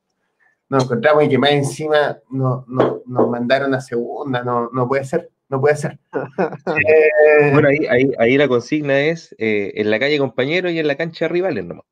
[0.69, 5.05] nos encontramos y que más encima no, no, nos mandaron a segunda, no, no puede
[5.05, 5.99] ser, no puede ser.
[6.89, 10.97] Eh, bueno, ahí, ahí, la consigna es eh, en la calle compañero y en la
[10.97, 11.85] cancha rivales nomás.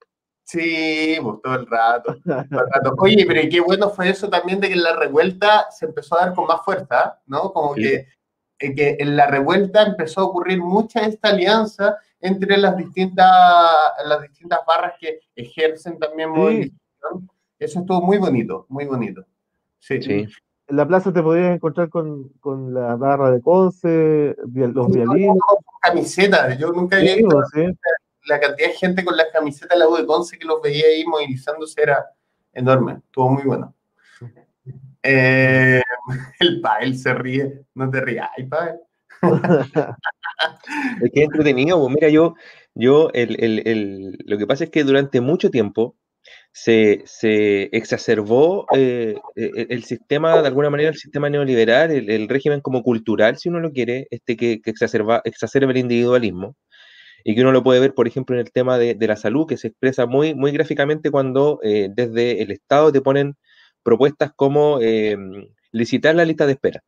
[0.45, 2.16] Sí, pues todo el rato,
[2.99, 6.26] Oye, pero qué bueno fue eso también de que en la revuelta se empezó a
[6.26, 7.51] dar con más fuerza, ¿no?
[7.53, 8.09] Como que,
[8.59, 13.26] eh, que en la revuelta empezó a ocurrir mucha esta alianza entre las distintas,
[14.05, 17.30] las distintas barras que ejercen también movilización.
[17.59, 19.24] Eso estuvo muy bonito, muy bonito.
[19.78, 20.03] Sí.
[20.03, 20.26] sí.
[20.66, 25.36] En la plaza te podías encontrar con, con la barra de Conce, los violines.
[25.80, 27.42] Camisetas, yo nunca había visto
[28.27, 30.87] la cantidad de gente con la camiseta de la U de Conce que los veía
[30.87, 32.05] ahí movilizándose era
[32.53, 33.75] enorme, estuvo muy bueno.
[35.03, 35.83] Eh,
[36.41, 38.77] el Pael se ríe, no te rías, Pael.
[41.03, 42.35] es que es entretenido, pues mira, yo,
[42.75, 45.97] yo el, el, el, lo que pasa es que durante mucho tiempo
[46.53, 52.61] se, se exacerbó eh, e, el, sistema, de alguna manera, el sistema neoliberal, el, régimen
[52.61, 56.57] como cultural, si uno lo quiere, este que, que exacerba, exacerba el individualismo
[57.25, 59.57] y que uno lo puede ver, por ejemplo, en el tema de, la salud, que
[59.57, 63.37] se expresa muy, muy gráficamente cuando eh, desde el Estado te ponen
[63.83, 65.16] propuestas como eh,
[65.72, 66.85] licitar la lista de espera.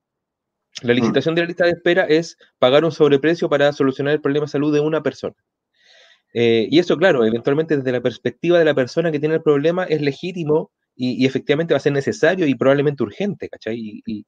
[0.83, 0.97] La mm.
[0.97, 4.53] licitación de la lista de espera es pagar un sobreprecio para solucionar el problema de
[4.53, 5.35] salud de una persona.
[6.35, 9.85] Eh, y eso, claro, eventualmente desde la perspectiva de la persona que tiene el problema
[9.85, 14.03] es legítimo y, efectivamente va a ser necesario y probablemente urgente, ¿cachai?
[14.05, 14.27] y,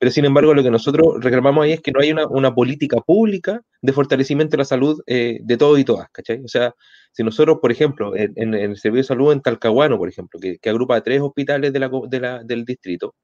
[0.00, 3.60] pero sin embargo, lo que nosotros reclamamos ahí es que no hay una, política pública
[3.82, 6.42] de fortalecimiento de la salud eh, de todos y todas, ¿cachai?
[6.42, 6.74] O sea,
[7.12, 10.96] si nosotros, por ejemplo, en, el servicio de salud en Talcahuano, por ejemplo, que, agrupa
[10.96, 13.14] a tres hospitales del distrito,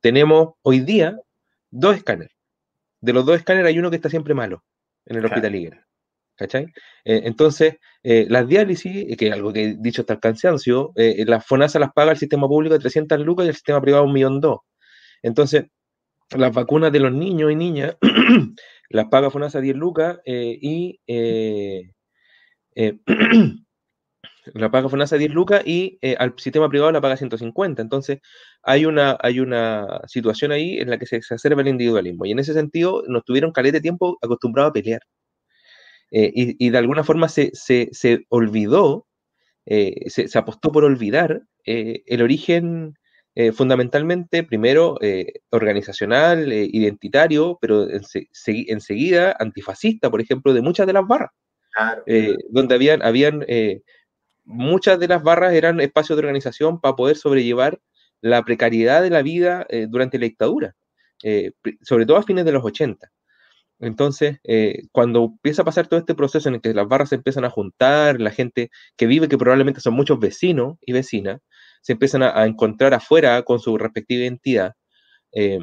[0.00, 1.16] tenemos hoy día
[1.70, 2.36] dos escáneres.
[3.00, 4.62] De los dos escáneres hay uno que está siempre malo
[5.06, 5.86] en el hospital Higuera.
[6.36, 6.66] ¿Cachai?
[7.04, 11.40] Eh, entonces, eh, las diálisis, que es algo que he dicho hasta el cansancio, la
[11.40, 14.42] FONASA las paga el sistema público de 300 lucas y el sistema privado un millón
[14.42, 14.58] dos.
[15.22, 15.64] Entonces,
[16.36, 17.96] las vacunas de los niños y niñas
[18.88, 21.90] las paga FONASA 10 lucas eh, y eh,
[22.74, 22.98] eh,
[24.54, 27.82] la paga FONASA 10 lucas y al sistema privado la paga 150.
[27.82, 28.20] Entonces
[28.62, 32.38] hay una, hay una situación ahí en la que se exacerba el individualismo y en
[32.38, 35.00] ese sentido nos tuvieron caleta de tiempo acostumbrados a pelear.
[36.12, 39.06] Y, de alguna forma se, se, olvidó,
[39.64, 42.94] se, se, apostó por olvidar el origen
[43.34, 50.92] eh, fundamentalmente, primero, eh, organizacional, eh, identitario, pero enseguida antifascista, por ejemplo, de muchas de
[50.92, 51.30] las barras,
[52.50, 53.46] donde habían, habían
[54.44, 57.80] muchas de las barras eran espacios de organización para poder sobrellevar
[58.20, 60.74] la precariedad de la vida durante la dictadura,
[61.82, 63.10] sobre todo a fines de los 80.
[63.80, 67.14] Entonces, eh, cuando empieza a pasar todo este proceso en el que las barras se
[67.14, 71.40] empiezan a juntar, la gente que vive, que probablemente son muchos vecinos y vecinas,
[71.80, 74.74] se empiezan a, encontrar afuera con su respectiva identidad,
[75.32, 75.58] eh,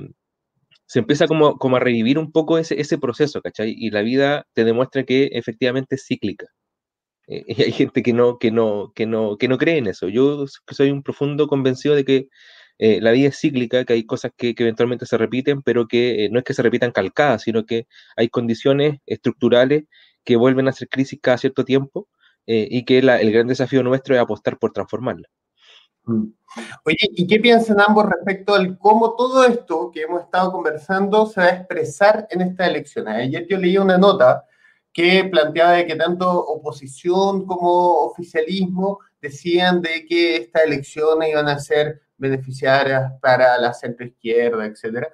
[0.85, 3.75] se empieza como, como, a revivir un poco ese, ese proceso, ¿cachai?
[3.77, 6.47] Y la vida te demuestra que efectivamente es cíclica.
[7.29, 10.07] Eh, y hay gente que no, que, no, que, no, que no cree en eso.
[10.09, 12.29] Yo soy un profundo convencido de que
[12.79, 16.39] eh, la vida es cíclica, que hay cosas que, eventualmente se repiten, pero que no
[16.39, 19.85] es que se repitan calcadas, sino que hay condiciones estructurales
[20.23, 22.07] que vuelven a ser crisis cada cierto tiempo
[22.45, 25.27] y que el gran desafío nuestro es apostar por transformarla.
[26.85, 31.41] Oye, ¿y qué piensan ambos respecto al cómo todo esto que hemos estado conversando se
[31.41, 33.07] va a expresar en esta elección?
[33.07, 34.45] Ayer yo leí una nota
[34.93, 41.59] que planteaba de que tanto oposición como oficialismo decían de que estas elecciones iban a
[41.59, 45.09] ser beneficiarias para la centroizquierda, etcétera.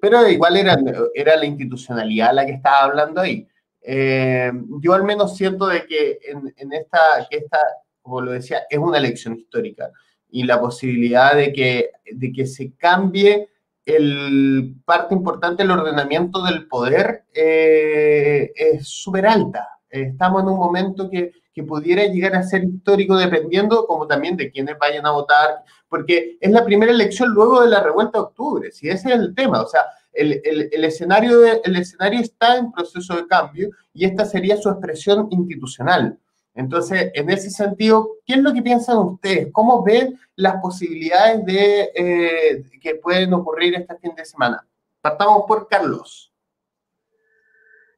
[0.00, 0.76] Pero igual era,
[1.14, 3.48] era la institucionalidad la que estaba hablando ahí.
[3.80, 7.58] Eh, yo al menos siento de que en, esta, que esta,
[8.00, 9.90] como lo decía, es una elección histórica
[10.32, 13.50] y la posibilidad de que, de que se cambie
[13.84, 19.68] el parte importante del ordenamiento del poder eh, es súper alta.
[19.90, 24.50] Estamos en un momento que, que, pudiera llegar a ser histórico dependiendo como también de
[24.50, 28.72] quienes vayan a votar, porque es la primera elección luego de la revuelta de octubre,
[28.72, 29.82] si ese es el tema, o sea,
[30.14, 34.70] el, el, el escenario, el escenario está en proceso de cambio y esta sería su
[34.70, 36.18] expresión institucional.
[36.54, 39.48] Entonces, en ese sentido, ¿qué es lo que piensan ustedes?
[39.52, 44.66] ¿Cómo ven las posibilidades de eh, que pueden ocurrir este fin de semana?
[45.00, 46.32] Partamos por Carlos.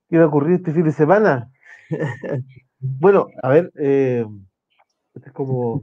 [0.09, 1.51] ¿Qué va a ocurrir este fin de semana?
[2.79, 4.25] bueno, a ver, eh,
[5.15, 5.83] es como,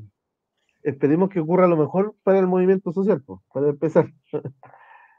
[0.81, 4.11] esperemos que ocurra lo mejor para el movimiento social, pues, para empezar.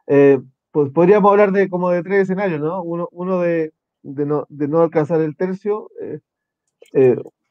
[0.08, 0.40] Eh,
[0.72, 2.82] pues podríamos hablar de como de tres escenarios, ¿no?
[2.82, 3.72] Uno, uno de,
[4.02, 5.88] de, no, de no alcanzar el tercio,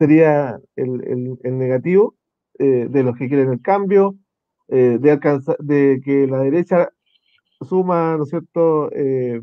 [0.01, 2.15] sería el, negativo
[2.57, 4.15] eh, de los que quieren el cambio,
[4.67, 6.89] eh, de, alcanzar, de que la derecha
[7.61, 9.41] suma, ¿no es cierto?, eh,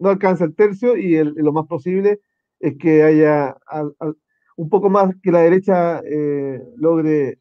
[0.00, 2.20] no alcanza el tercio y lo más posible
[2.60, 3.56] es que haya
[4.56, 6.02] un poco más que la derecha
[6.76, 7.38] logre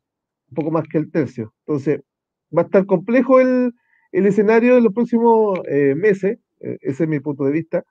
[0.50, 1.54] un poco más que el tercio.
[1.66, 2.02] Entonces,
[2.56, 3.74] va a estar complejo el,
[4.14, 5.60] el escenario en los próximos
[5.96, 7.84] meses, ese es mi punto de vista.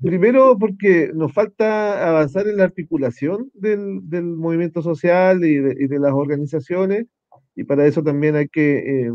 [0.00, 7.06] Primero porque nos falta avanzar en la articulación del, movimiento social y de, las organizaciones,
[7.54, 9.12] y para eso también hay que eh,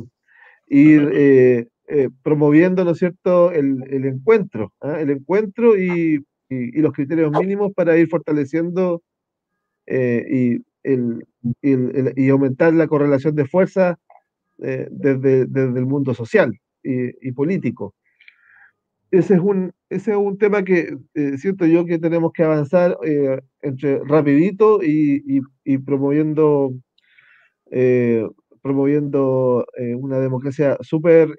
[0.67, 4.99] ir eh, eh, promoviendo, ¿no es cierto?, el, encuentro, ¿ah?
[4.99, 9.03] el encuentro y, los criterios mínimos para ir fortaleciendo
[9.85, 10.61] y,
[11.61, 13.99] y, aumentar la correlación de fuerza
[14.57, 17.95] desde, desde, el mundo social y político
[19.11, 22.97] ese es un, ese es un tema que eh, siento yo que tenemos que avanzar
[23.03, 25.41] eh, entre rapidito y,
[25.85, 26.73] promoviendo,
[27.71, 28.27] eh,
[28.61, 29.65] promoviendo
[29.97, 31.29] una democracia súper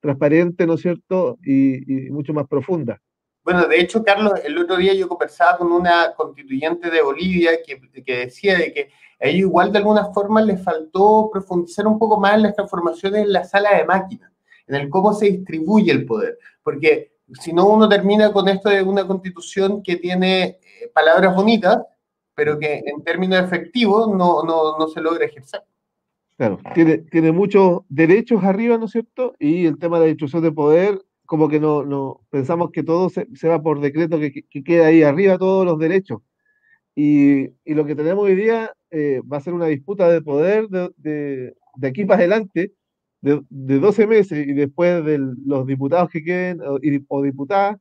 [0.00, 1.38] transparente, ¿no es cierto?
[1.44, 3.00] Y, mucho más profunda.
[3.42, 7.80] Bueno, de hecho, Carlos, el otro día yo conversaba con una constituyente de Bolivia que,
[8.02, 8.88] que decía de que
[9.20, 13.22] a ellos igual de alguna forma les faltó profundizar un poco más en las transformaciones
[13.22, 14.35] en la sala de máquinas
[14.66, 16.38] en el cómo se distribuye el poder.
[16.62, 20.58] Porque si no, uno termina con esto de una constitución que tiene eh,
[20.94, 21.78] palabras bonitas,
[22.34, 25.62] pero que en términos efectivos no, no, no se logra ejercer.
[26.36, 29.34] Claro, tiene, tiene muchos derechos arriba, ¿no es cierto?
[29.38, 33.08] Y el tema de la distribución de poder, como que no, no pensamos que todo
[33.08, 36.20] se, se va por decreto, que, que, queda ahí arriba todos los derechos.
[36.94, 40.68] Y, y lo que tenemos hoy día eh, va a ser una disputa de poder
[40.68, 42.72] de, de, de aquí para adelante,
[43.20, 47.76] de, de 12 meses y después de los diputados que queden o, diputadas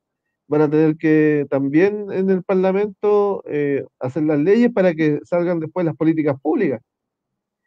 [0.47, 5.59] van a tener que también en el Parlamento eh, hacer las leyes para que salgan
[5.59, 6.81] después las políticas públicas.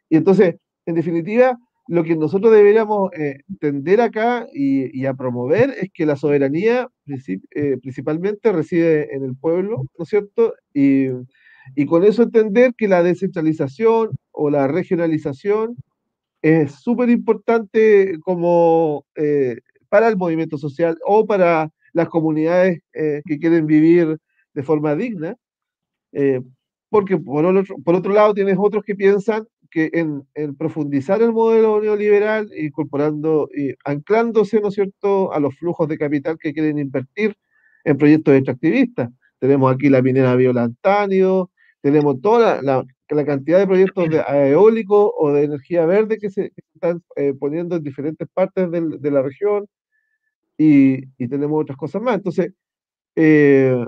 [0.09, 0.55] Y entonces,
[0.85, 1.57] en definitiva,
[1.87, 7.77] lo que nosotros deberíamos eh, entender acá y, a promover es que la soberanía eh,
[7.81, 10.53] principalmente reside en el pueblo, ¿no es cierto?
[10.73, 11.07] Y,
[11.75, 15.75] y con eso entender que la descentralización o la regionalización
[16.41, 19.57] es súper importante como eh,
[19.89, 24.17] para el movimiento social o para las comunidades eh, que quieren vivir
[24.53, 25.35] de forma digna,
[26.11, 26.41] eh,
[26.89, 31.79] porque por otro, por otro lado tienes otros que piensan que en, profundizar el modelo
[31.79, 37.35] neoliberal, incorporando y anclándose, ¿no es cierto?, a los flujos de capital que quieren invertir
[37.83, 39.09] en proyectos extractivistas.
[39.37, 42.83] Tenemos aquí la minera Violantáneo, tenemos toda la
[43.25, 44.19] cantidad de proyectos de
[44.51, 49.21] eólicos o de energía verde que se, están eh, poniendo en diferentes partes de la
[49.21, 49.67] región.
[50.57, 52.15] y, tenemos otras cosas más.
[52.15, 52.53] Entonces,
[53.15, 53.85] eh,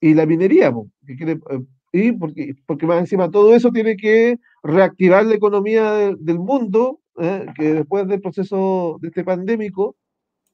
[0.00, 0.72] y la minería,
[1.06, 6.14] que quiere, eh, y porque, porque más encima todo eso tiene que reactivar la economía
[6.18, 7.46] del mundo, ¿eh?
[7.56, 9.96] que después del proceso de este pandémico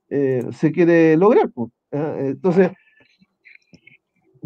[0.08, 1.50] se quiere lograr.
[1.90, 2.70] Entonces,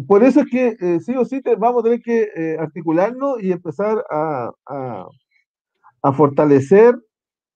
[0.07, 4.51] por eso es que sí o sí vamos a tener que articularnos y empezar a,
[6.01, 6.95] a fortalecer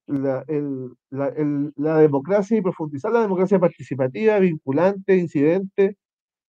[0.07, 0.43] la,
[1.09, 5.97] la, democracia y profundizar la democracia participativa, vinculante, incidente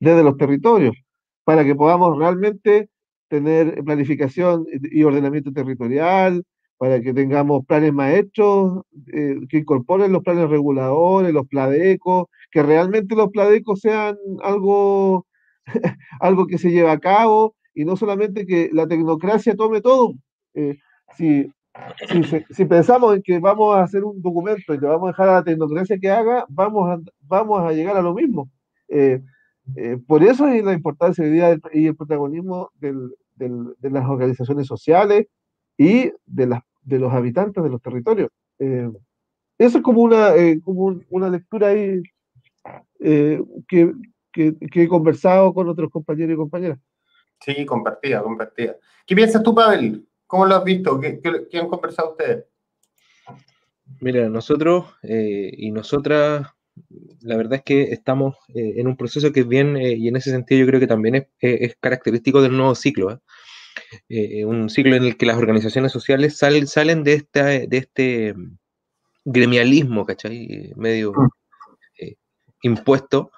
[0.01, 0.97] desde los territorios,
[1.45, 2.89] para que podamos realmente
[3.29, 6.45] tener planificación y ordenamiento territorial,
[6.79, 8.83] para que tengamos planes maestros
[9.13, 15.27] eh, que incorporen los planes reguladores, los pladecos, que realmente los pladecos sean algo,
[16.21, 20.15] algo que se lleva a cabo y no solamente que la tecnocracia tome todo.
[20.55, 20.79] Eh,
[21.17, 21.51] si
[22.51, 25.33] si, pensamos en que vamos a hacer un documento y que vamos a dejar a
[25.35, 28.51] la tecnología que haga, vamos a, vamos a llegar a lo mismo.
[28.89, 29.21] Eh,
[29.77, 31.25] eh, por eso es la importancia
[31.73, 35.27] y el protagonismo del, de las organizaciones sociales
[35.77, 38.31] y de, de los habitantes de los territorios.
[38.59, 38.91] Eh,
[39.59, 40.33] eso es como una,
[40.65, 42.03] como una lectura ahí
[43.01, 43.93] que,
[44.35, 46.79] que, que, he conversado con otros compañeros y compañeras.
[47.41, 48.77] Sí, compartida, compartida.
[49.07, 50.07] ¿Qué piensas tú, Pavel?
[50.27, 51.01] ¿Cómo lo has visto?
[51.01, 52.45] ¿Qué, han conversado ustedes?
[54.01, 56.49] Mira, nosotros eh, y nosotras,
[57.21, 60.17] la verdad es que estamos eh, en un proceso que es bien, eh, y en
[60.17, 63.23] ese sentido yo creo que también es, característico del nuevo ciclo.
[64.47, 68.35] un ciclo en el que las organizaciones sociales salen, salen de, esta, de este
[69.25, 70.73] gremialismo, ¿cachai?
[70.77, 71.13] Medio
[72.65, 72.73] mm.
[72.73, 73.31] impuesto,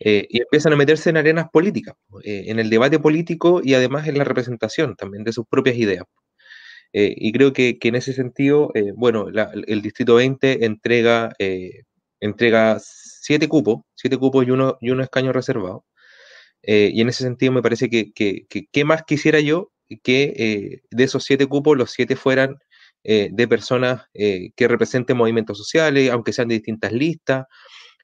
[0.00, 4.24] y empiezan a meterse en arenas políticas, en el debate político y además en la
[4.24, 6.04] representación también de sus propias ideas.
[6.92, 11.82] Eh, y creo que, en ese sentido, eh, bueno, el Distrito 20 entrega, eh,
[12.20, 15.84] entrega siete cupos, siete cupos y uno, y uno escaño reservado.
[16.62, 18.12] y en ese sentido me parece que,
[18.72, 19.72] ¿qué más quisiera yo
[20.02, 22.58] que de esos siete cupos, los siete fueran
[23.04, 27.46] de personas que representen movimientos sociales, aunque sean de distintas listas,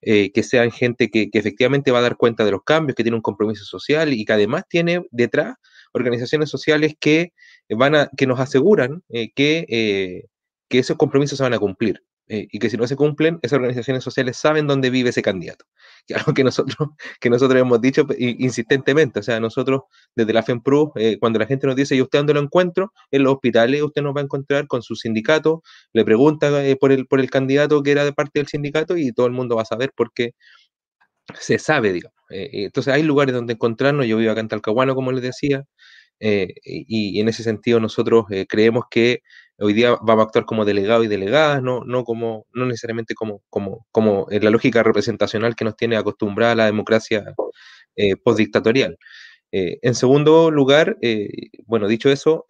[0.02, 3.16] que sean gente que, que, efectivamente va a dar cuenta de los cambios, que tiene
[3.16, 5.56] un compromiso social y que además tiene detrás
[5.94, 7.32] organizaciones sociales que
[7.70, 10.26] van a, que nos aseguran eh, que, eh,
[10.68, 12.02] que esos compromisos se van a cumplir.
[12.26, 15.66] Eh, y que si no se cumplen, esas organizaciones sociales saben dónde vive ese candidato.
[16.06, 16.76] Que algo que nosotros,
[17.20, 19.20] que nosotros hemos dicho insistentemente.
[19.20, 19.82] O sea, nosotros
[20.14, 22.92] desde la FEMPRU, cuando la gente nos dice, ¿y usted dónde lo encuentro?
[23.10, 25.62] En los hospitales usted nos va a encontrar con su sindicato,
[25.92, 26.50] le pregunta
[26.80, 29.56] por, el, por el candidato que era de parte del sindicato y todo el mundo
[29.56, 30.32] va a saber porque
[31.40, 32.16] se sabe, digamos.
[32.30, 34.06] entonces hay lugares donde encontrarnos.
[34.06, 35.64] Yo vivo acá en Talcahuano, como les decía,
[36.20, 39.20] eh, y, en ese sentido nosotros eh, creemos que
[39.58, 43.42] hoy día vamos a actuar como delegados y delegadas, no, no, como, no necesariamente como,
[43.50, 47.24] como, como en la lógica representacional que nos tiene acostumbrada la democracia
[47.96, 48.98] eh, postdictatorial.
[49.52, 50.96] en segundo lugar,
[51.66, 52.46] bueno, dicho eso,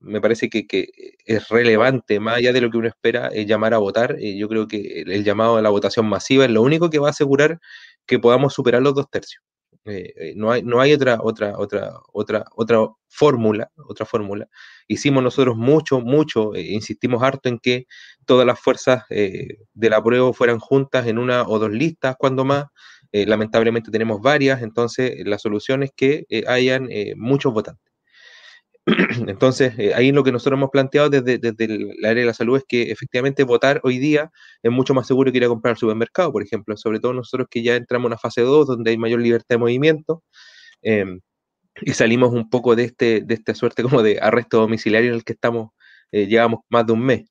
[0.00, 0.88] me parece que, que,
[1.26, 4.16] es relevante, más allá de lo que uno espera, llamar a votar.
[4.18, 7.10] yo creo que el, llamado a la votación masiva es lo único que va a
[7.10, 7.60] asegurar
[8.06, 9.42] que podamos superar los dos tercios.
[9.86, 14.48] Eh, eh, no, hay, no hay otra, otra, otra, otra, otra fórmula, otra fórmula.
[14.88, 17.86] Hicimos nosotros mucho, mucho, eh, insistimos harto en que
[18.24, 22.66] todas las fuerzas de la prueba fueran juntas en una o dos listas, cuando más.
[23.12, 27.85] lamentablemente tenemos varias, entonces la solución es que hayan muchos votantes.
[29.28, 32.56] Entonces, eh, ahí lo que nosotros hemos planteado desde, desde el área de la salud
[32.56, 34.30] es que efectivamente votar hoy día
[34.62, 37.48] es mucho más seguro que ir a comprar al supermercado, por ejemplo, sobre todo nosotros
[37.50, 40.22] que ya entramos en una fase 2 donde hay mayor libertad de movimiento
[40.82, 41.20] em,
[41.82, 45.24] y salimos un poco de, este, de esta suerte como de arresto domiciliario en el
[45.24, 45.70] que estamos,
[46.12, 47.30] eh, llevamos más de un mes.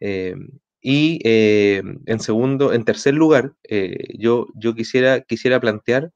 [0.00, 0.48] Em,
[0.82, 6.10] y em, en segundo, en tercer lugar, eh, yo, yo quisiera, quisiera plantear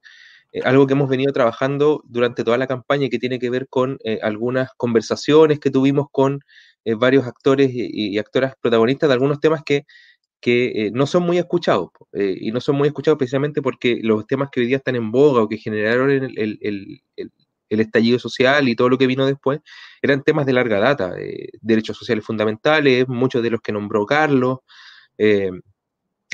[0.56, 3.68] eh, algo que hemos venido trabajando durante toda la campaña y que tiene que ver
[3.68, 6.40] con eh, algunas conversaciones que tuvimos con
[6.84, 9.84] eh, varios actores y, actoras protagonistas de algunos temas que,
[10.40, 11.90] que no son muy escuchados.
[12.14, 15.42] y no son muy escuchados precisamente porque los temas que hoy día están en boga
[15.42, 16.58] o que generaron el, el,
[17.68, 19.60] el, estallido social y todo lo que vino después
[20.00, 21.14] eran temas de larga data,
[21.60, 24.58] derechos sociales fundamentales, muchos de los que nombró Carlos.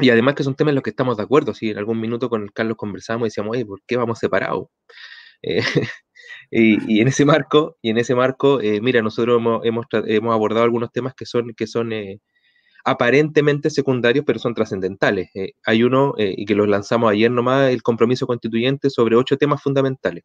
[0.01, 1.55] Y además que son temas en los que estamos de acuerdo.
[1.55, 4.69] Si en algún minuto con Carlos conversamos y decíamos, ¿por qué vamos separados?
[5.43, 5.63] Eh,
[6.51, 10.93] y, en ese marco, y en ese marco, eh, mira, nosotros hemos, hemos, abordado algunos
[10.93, 12.21] temas que son, que son eh,
[12.85, 15.31] aparentemente secundarios, pero son trascendentales.
[15.65, 20.25] hay uno, y que los lanzamos ayer nomás, el compromiso constituyente sobre ocho temas fundamentales.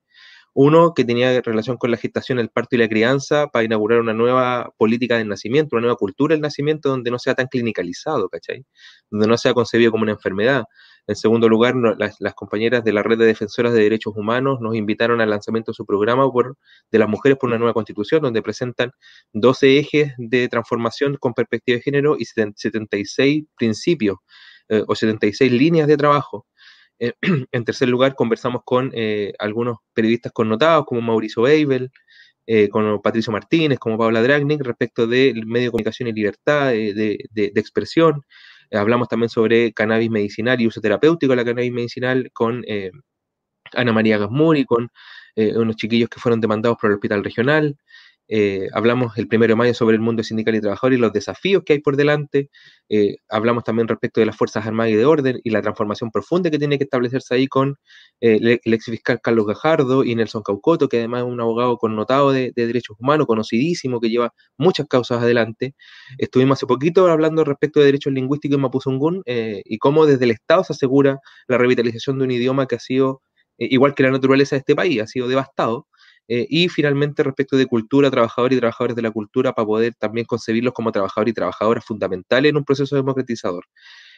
[0.60, 4.14] Uno que tenía relación con la gestación, el parto y la crianza para inaugurar una
[4.14, 8.66] nueva política del nacimiento, una nueva cultura del nacimiento donde no sea tan clinicalizado, ¿cachai?
[9.12, 10.64] Donde no sea concebido como una enfermedad,
[11.06, 15.22] En segundo lugar, las, compañeras de la Red de Defensoras de Derechos Humanos nos invitaron
[15.22, 16.58] al lanzamiento de su programa por,
[16.92, 18.92] de las mujeres por una nueva constitución, donde presentan
[19.34, 24.18] 12 ejes de transformación con perspectiva de género y 76 principios
[24.70, 26.48] eh, o 76 líneas de trabajo.
[27.00, 27.14] Eh,
[27.52, 31.92] en tercer lugar, conversamos con eh, algunos periodistas connotados como Mauricio Beibel,
[32.72, 37.52] con Patricio Martínez, como Paula Dragnik, respecto del medio de comunicación y libertad de, de
[37.60, 38.24] expresión.
[38.72, 42.92] Hablamos también sobre cannabis medicinal y uso terapéutico de la cannabis medicinal con eh,
[43.74, 44.90] Ana María Gasmuri, con
[45.36, 47.78] eh, unos chiquillos que fueron demandados por el hospital regional.
[48.30, 51.64] Eh, hablamos el primero de mayo sobre el mundo sindical y trabajador y los desafíos
[51.66, 52.50] que hay por delante.
[52.90, 56.50] Eh, hablamos también respecto de las Fuerzas Armadas y de Orden y la transformación profunda
[56.52, 57.78] que tiene que establecerse ahí con
[58.22, 62.32] eh, el ex fiscal Carlos Gajardo y Nelson Caucoto, que además es un abogado connotado
[62.32, 65.76] de, derechos humanos, conocidísimo, que lleva muchas causas adelante.
[66.18, 70.64] Estuvimos hace poquito hablando respecto de derechos lingüísticos en Mapuzungún y cómo desde el Estado
[70.64, 73.22] se asegura la revitalización de un idioma que ha sido,
[73.58, 75.88] igual que la naturaleza de este país, ha sido devastado.
[76.28, 80.26] Eh, y finalmente, respecto de cultura, trabajadores y trabajadores de la cultura, para poder también
[80.26, 83.66] concebirlos como trabajadores y trabajadoras fundamentales en un proceso democratizador.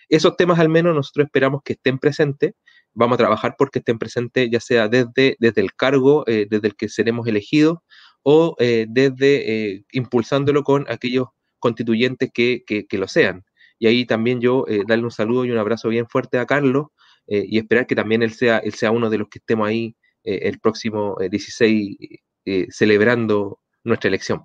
[0.10, 2.54] Esos temas al menos nosotros esperamos que estén presentes.
[2.94, 6.76] Vamos a trabajar porque estén presentes ya sea desde, desde el cargo, eh, desde el
[6.76, 7.78] que seremos elegidos,
[8.24, 11.28] o eh, desde impulsándolo con aquellos
[11.60, 13.44] constituyentes que, que, lo sean.
[13.78, 16.88] Y ahí también yo darle un saludo y un abrazo bien fuerte a Carlos
[17.28, 20.40] y esperar que también él sea, él sea uno de los que estemos ahí eh,
[20.44, 24.44] el próximo 16 eh, eh, celebrando nuestra elección.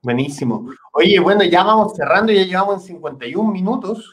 [0.00, 0.68] Buenísimo.
[0.92, 4.12] Oye, bueno, ya vamos cerrando, ya llevamos en 51 minutos.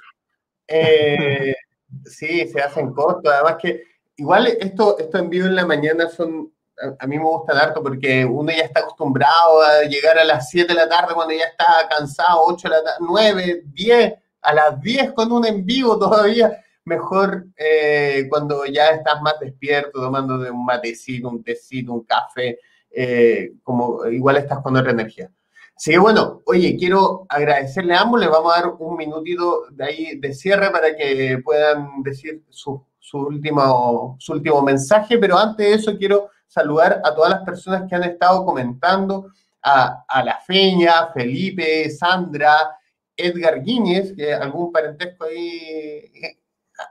[2.06, 3.32] sí, se hacen cortos.
[3.32, 3.84] Además que
[4.18, 6.52] igual esto, esto en vivo en la mañana son,
[7.00, 10.68] a, mí me gusta harto porque uno ya está acostumbrado a llegar a las 7
[10.68, 14.82] de la tarde cuando ya está cansado, 8 de la tarde, 9, 10, a las
[14.82, 20.66] 10 con un en vivo todavía mejor eh, cuando ya estás más despierto, tomando un
[20.66, 22.60] matecito, un tecito, un café,
[22.92, 25.32] eh, como igual estás con otra energía.
[25.76, 29.86] Así que bueno, oye, quiero agradecerle a ambos, les vamos a dar un minutito de
[29.86, 35.74] ahí de cierre para que puedan decir su, último, su último mensaje, pero antes de
[35.74, 39.28] eso quiero saludar a todas las personas que han estado comentando,
[39.62, 42.78] a, a La Feña, Felipe, Sandra,
[43.16, 46.12] Edgar Guíñez, que algún parentesco ahí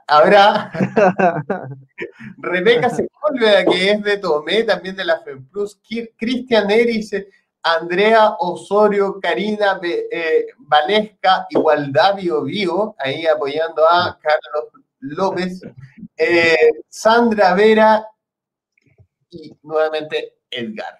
[0.07, 0.71] Ahora,
[2.37, 5.81] Rebeca Sepúlveda, que es de Tomé, también de la FEMPLUS,
[6.17, 7.11] Cristian Eris,
[7.63, 15.61] Andrea Osorio, Karina eh, Valesca, Igualdad Bio Vivo, ahí apoyando a Carlos López,
[16.17, 18.05] eh, Sandra Vera
[19.29, 20.98] y nuevamente Edgar.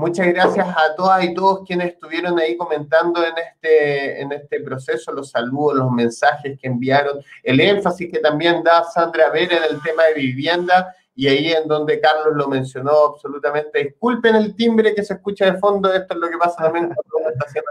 [0.00, 5.12] Muchas gracias a todas y todos quienes estuvieron ahí comentando en este, en este proceso,
[5.12, 9.82] los saludos, los mensajes que enviaron, el énfasis que también da Sandra Vera en el
[9.82, 13.84] tema de vivienda y ahí en donde Carlos lo mencionó absolutamente.
[13.84, 17.30] Disculpen el timbre que se escucha de fondo, esto es lo que pasa también cuando
[17.30, 17.70] está haciendo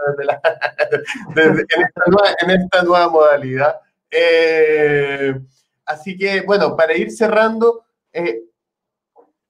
[1.34, 1.60] desde
[2.44, 3.80] en, esta nueva, modalidad.
[4.08, 5.34] Eh,
[5.84, 8.44] así que, bueno, para ir cerrando, eh,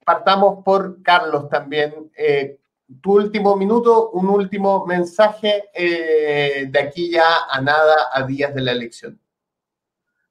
[0.02, 2.10] partamos por Carlos también.
[2.16, 2.56] Eh,
[3.00, 8.62] tu último minuto, un último mensaje eh, de aquí ya a nada, a días de
[8.62, 9.20] la elección.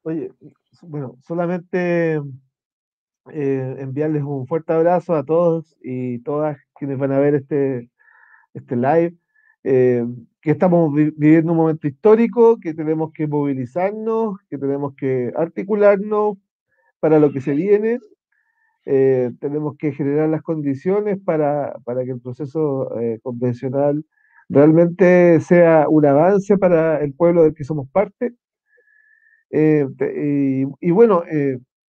[0.02, 0.32] Oye,
[0.82, 2.20] bueno, solamente
[3.32, 7.90] eh, enviarles un fuerte abrazo a todos y todas quienes van a ver este,
[8.54, 9.14] este live,
[9.64, 10.04] eh,
[10.40, 16.38] que estamos viviendo un momento histórico, que tenemos que movilizarnos, que tenemos que articularnos
[16.98, 18.00] para lo que se viene
[18.92, 24.04] eh, tenemos que generar las condiciones para, que el proceso eh, convencional
[24.48, 28.34] realmente sea un avance para el pueblo del que somos parte.
[29.50, 29.86] Eh,
[30.80, 31.22] y, bueno,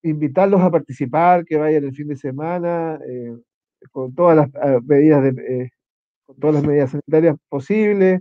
[0.03, 2.99] invitarlos a participar, que vayan el fin de semana,
[3.91, 5.71] con todas las ah, medidas de,
[6.25, 8.19] con todas las medidas sanitarias posibles,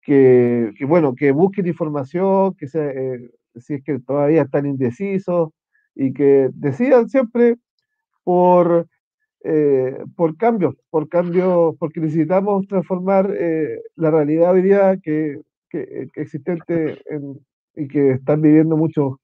[0.00, 5.50] que, bueno, que busquen información, que si es que todavía están indecisos,
[5.96, 7.56] y que decidan siempre
[8.22, 8.86] por,
[9.42, 15.40] eh, por cambios, por cambios, porque necesitamos transformar eh, la realidad hoy día que,
[15.70, 17.02] que, existente
[17.74, 19.14] y que están viviendo muchos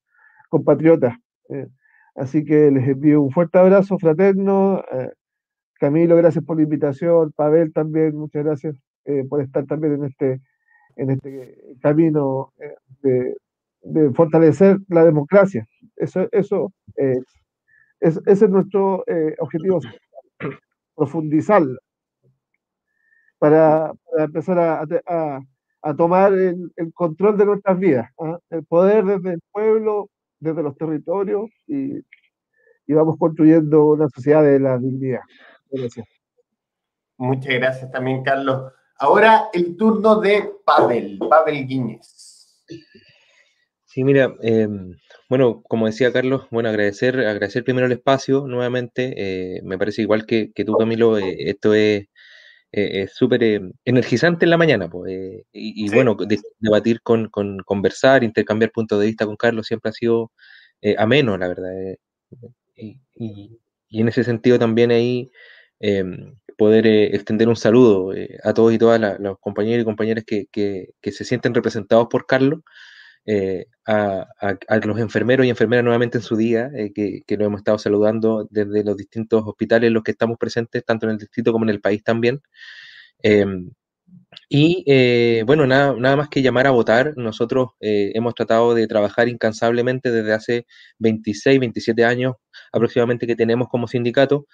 [0.49, 1.15] compatriotas.
[1.51, 1.69] Eh.
[2.15, 4.83] Así que les envío un fuerte abrazo fraterno.
[5.75, 7.33] Camilo, gracias por la invitación.
[7.33, 8.77] Pavel también, muchas gracias
[9.31, 10.41] por estar también en este,
[10.97, 12.53] en este camino
[13.83, 15.67] de fortalecer la democracia.
[16.03, 17.21] Eso, eso eh,
[18.01, 19.81] es, ese es nuestro eh, objetivo,
[20.97, 21.79] profundizarla
[23.39, 25.41] para, empezar a,
[25.83, 28.39] a tomar el, control de nuestras vidas, ¿ah?
[28.51, 31.99] el poder desde el pueblo, desde los territorios y,
[32.87, 35.21] y, vamos construyendo una sociedad de la dignidad.
[37.17, 38.73] Muchas gracias también, Carlos.
[38.99, 42.65] Ahora el turno de Pavel, Pavel Guiñez.
[43.93, 44.67] Sí, mira, eh,
[45.29, 49.13] bueno, como decía Carlos, bueno, agradecer, agradecer primero el espacio nuevamente.
[49.19, 52.07] Eh, me parece igual que, que tú, Camilo, eh, esto es
[53.13, 54.89] súper energizante en la mañana.
[54.89, 56.17] Pues, y, bueno,
[56.59, 60.33] debatir con, con, conversar, intercambiar puntos de vista con Carlos siempre ha sido
[60.97, 61.71] ameno, la verdad.
[62.75, 63.61] Y, y,
[64.01, 65.31] en ese sentido también ahí
[65.81, 70.95] em, poder extender un saludo a todos y todas los compañeros y compañeras que, que,
[71.03, 72.61] que se sienten representados por Carlos.
[73.25, 74.27] Eh, a,
[74.85, 78.49] los enfermeros y enfermeras nuevamente en su día, eh, que, que, lo hemos estado saludando
[78.51, 81.71] desde los distintos hospitales en los que estamos presentes, tanto en el distrito como en
[81.71, 82.41] el país también.
[83.23, 83.71] Em,
[84.49, 87.15] y eh, bueno, nada, nada, más que llamar a votar.
[87.17, 90.67] Nosotros hemos tratado de trabajar incansablemente desde hace
[90.99, 92.35] 26, 27 años
[92.73, 94.47] aproximadamente que tenemos como sindicato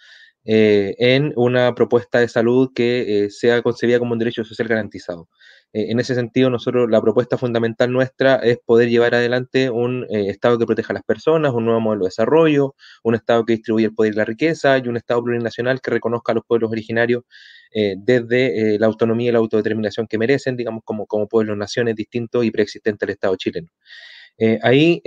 [0.45, 5.29] en una propuesta de salud que sea concebida como un derecho social garantizado.
[5.73, 10.29] Eh, en ese sentido, nosotros la propuesta fundamental nuestra es poder llevar adelante un eh,
[10.31, 13.87] Estado que proteja a las personas, un nuevo modelo de desarrollo, un Estado que distribuye
[13.87, 17.25] el poder y la riqueza y un Estado plurinacional que reconozca a los pueblos originarios
[17.75, 22.45] eh, desde la autonomía y la autodeterminación que merecen, digamos, como, como pueblos, naciones distintos
[22.45, 23.69] y preexistentes al Estado chileno.
[24.63, 25.03] ahí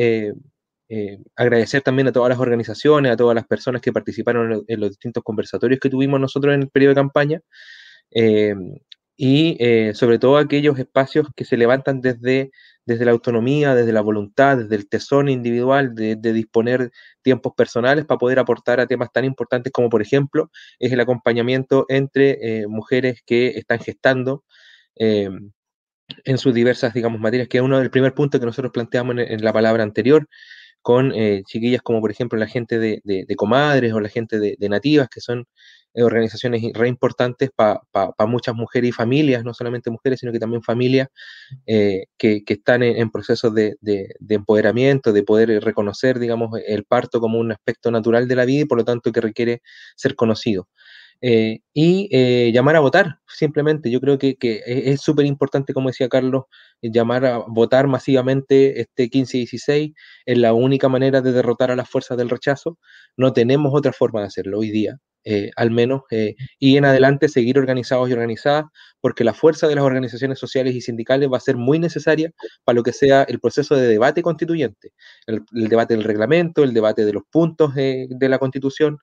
[1.38, 5.24] agradecer también a todas las organizaciones, a todas las personas que participaron en, los distintos
[5.24, 7.41] conversatorios que tuvimos nosotros en el periodo de campaña
[9.24, 12.49] y eh, sobre todo aquellos espacios que se levantan desde,
[12.88, 16.89] desde la autonomía, desde la voluntad, desde el tesón individual de, disponer
[17.22, 20.49] tiempos personales para poder aportar a temas tan importantes como, por ejemplo,
[20.80, 24.43] es el acompañamiento entre eh, mujeres que están gestando.
[24.95, 25.30] Eh,
[26.26, 29.43] en sus diversas, digamos, materias, que es uno del primer punto que nosotros planteamos en,
[29.43, 30.28] la palabra anterior,
[30.82, 31.13] con
[31.45, 35.22] chiquillas como, por ejemplo, la gente de, comadres o la gente de, de nativas, que
[35.22, 35.45] son
[35.95, 37.81] organizaciones re importantes para
[38.27, 41.09] muchas mujeres y familias, no solamente mujeres, sino que también familias
[41.65, 43.77] eh, que, están en, procesos de,
[44.29, 48.65] empoderamiento, de poder reconocer, digamos, el parto como un aspecto natural de la vida y
[48.65, 49.61] por lo tanto que requiere
[49.95, 50.67] ser conocido.
[51.23, 53.91] Eh, y llamar a votar, simplemente.
[53.91, 56.45] Yo creo que, que es súper importante, como decía Carlos,
[56.81, 59.91] llamar a votar masivamente este 15 y 16
[60.25, 62.77] es la única manera de derrotar a las fuerzas del rechazo.
[63.17, 64.99] No tenemos otra forma de hacerlo hoy día.
[65.24, 68.65] Eh, al menos, eh, y en adelante seguir organizados y organizadas,
[69.01, 72.32] porque la fuerza de las organizaciones sociales y sindicales va a ser muy necesaria
[72.63, 74.93] para lo que sea el proceso de debate constituyente,
[75.28, 78.97] el, debate del reglamento, el debate de los puntos de la constitución,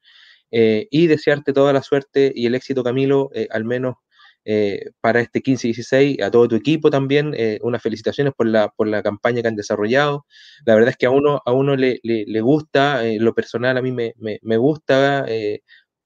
[0.51, 3.97] eh, y desearte toda la suerte y el éxito, Camilo, al menos
[5.03, 8.89] para este 15 y 16, a todo tu equipo también, unas felicitaciones por la, por
[8.89, 10.25] la campaña que han desarrollado.
[10.65, 13.93] La verdad es que a uno, a uno le, le, gusta, lo personal a mí
[13.93, 15.27] me, me gusta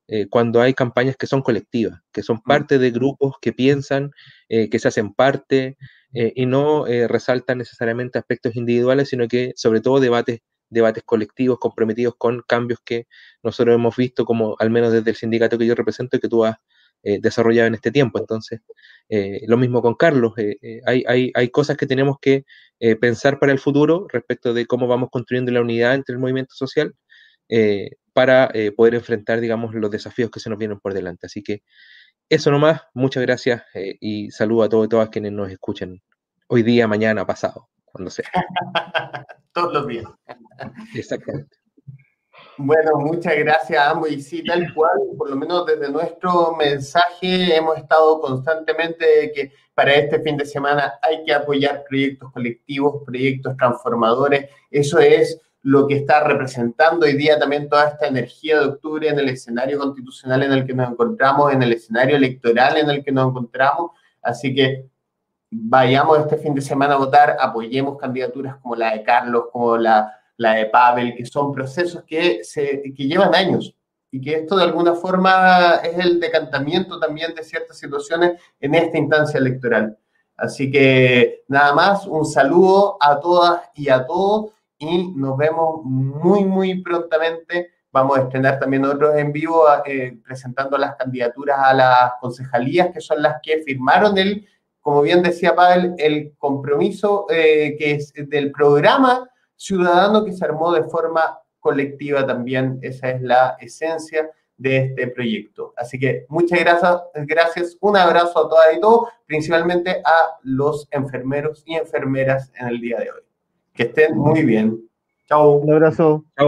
[0.08, 2.42] eh, cuando hay campañas que son colectivas, que son mm.
[2.42, 4.10] parte de grupos que piensan,
[4.48, 5.76] eh, que se hacen parte
[6.12, 12.14] eh, y no resaltan necesariamente aspectos individuales, sino que sobre todo debates, debates colectivos comprometidos
[12.18, 13.06] con cambios que
[13.42, 16.44] nosotros hemos visto, como al menos desde el sindicato que yo represento y que tú
[16.44, 16.56] has
[17.02, 18.18] desarrollado en este tiempo.
[18.18, 18.60] Entonces,
[19.46, 20.34] lo mismo con Carlos,
[20.86, 22.44] hay, hay, hay, cosas que tenemos que
[23.00, 26.94] pensar para el futuro respecto de cómo vamos construyendo la unidad entre el movimiento social
[28.12, 31.26] para eh, poder enfrentar, digamos, los desafíos que se nos vienen por delante.
[31.26, 31.62] Así que
[32.28, 36.02] eso nomás, muchas gracias eh, y saludo a todos y todas quienes nos escuchen
[36.48, 38.30] hoy día, mañana, pasado, cuando sea.
[39.52, 40.06] Todos los días.
[40.94, 41.56] Exactamente.
[42.56, 44.10] Bueno, muchas gracias a ambos.
[44.10, 49.94] Y sí, tal cual, por lo menos desde nuestro mensaje hemos estado constantemente que para
[49.94, 54.50] este fin de semana hay que apoyar proyectos colectivos, proyectos transformadores.
[54.70, 59.18] Eso es lo que está representando hoy día también toda esta energía de octubre en
[59.18, 63.12] el escenario constitucional en el que nos encontramos, en el escenario electoral en el que
[63.12, 63.92] nos encontramos.
[64.20, 64.86] Así que
[65.50, 70.12] vayamos este fin de semana a votar, apoyemos candidaturas como la de Carlos, como la,
[70.36, 73.74] la de Pavel, que son procesos que, se, que llevan años
[74.10, 78.98] y que esto de alguna forma es el decantamiento también de ciertas situaciones en esta
[78.98, 79.96] instancia electoral.
[80.36, 84.50] Así que nada más, un saludo a todas y a todos
[84.82, 87.70] y nos vemos muy, muy prontamente.
[87.92, 93.00] Vamos a estrenar también otros en vivo eh, presentando las candidaturas a las concejalías, que
[93.00, 94.46] son las que firmaron el,
[94.80, 100.72] como bien decía Pavel, el compromiso eh, que es del programa ciudadano que se armó
[100.72, 102.80] de forma colectiva también.
[102.82, 105.74] Esa es la esencia de este proyecto.
[105.76, 111.62] Así que muchas gracias, gracias, un abrazo a todas y todos, principalmente a los enfermeros
[111.66, 113.31] y enfermeras en el día de hoy.
[113.74, 114.78] Que estén muy bien.
[115.28, 115.56] Chao.
[115.56, 116.24] Un abrazo.
[116.36, 116.40] Chao.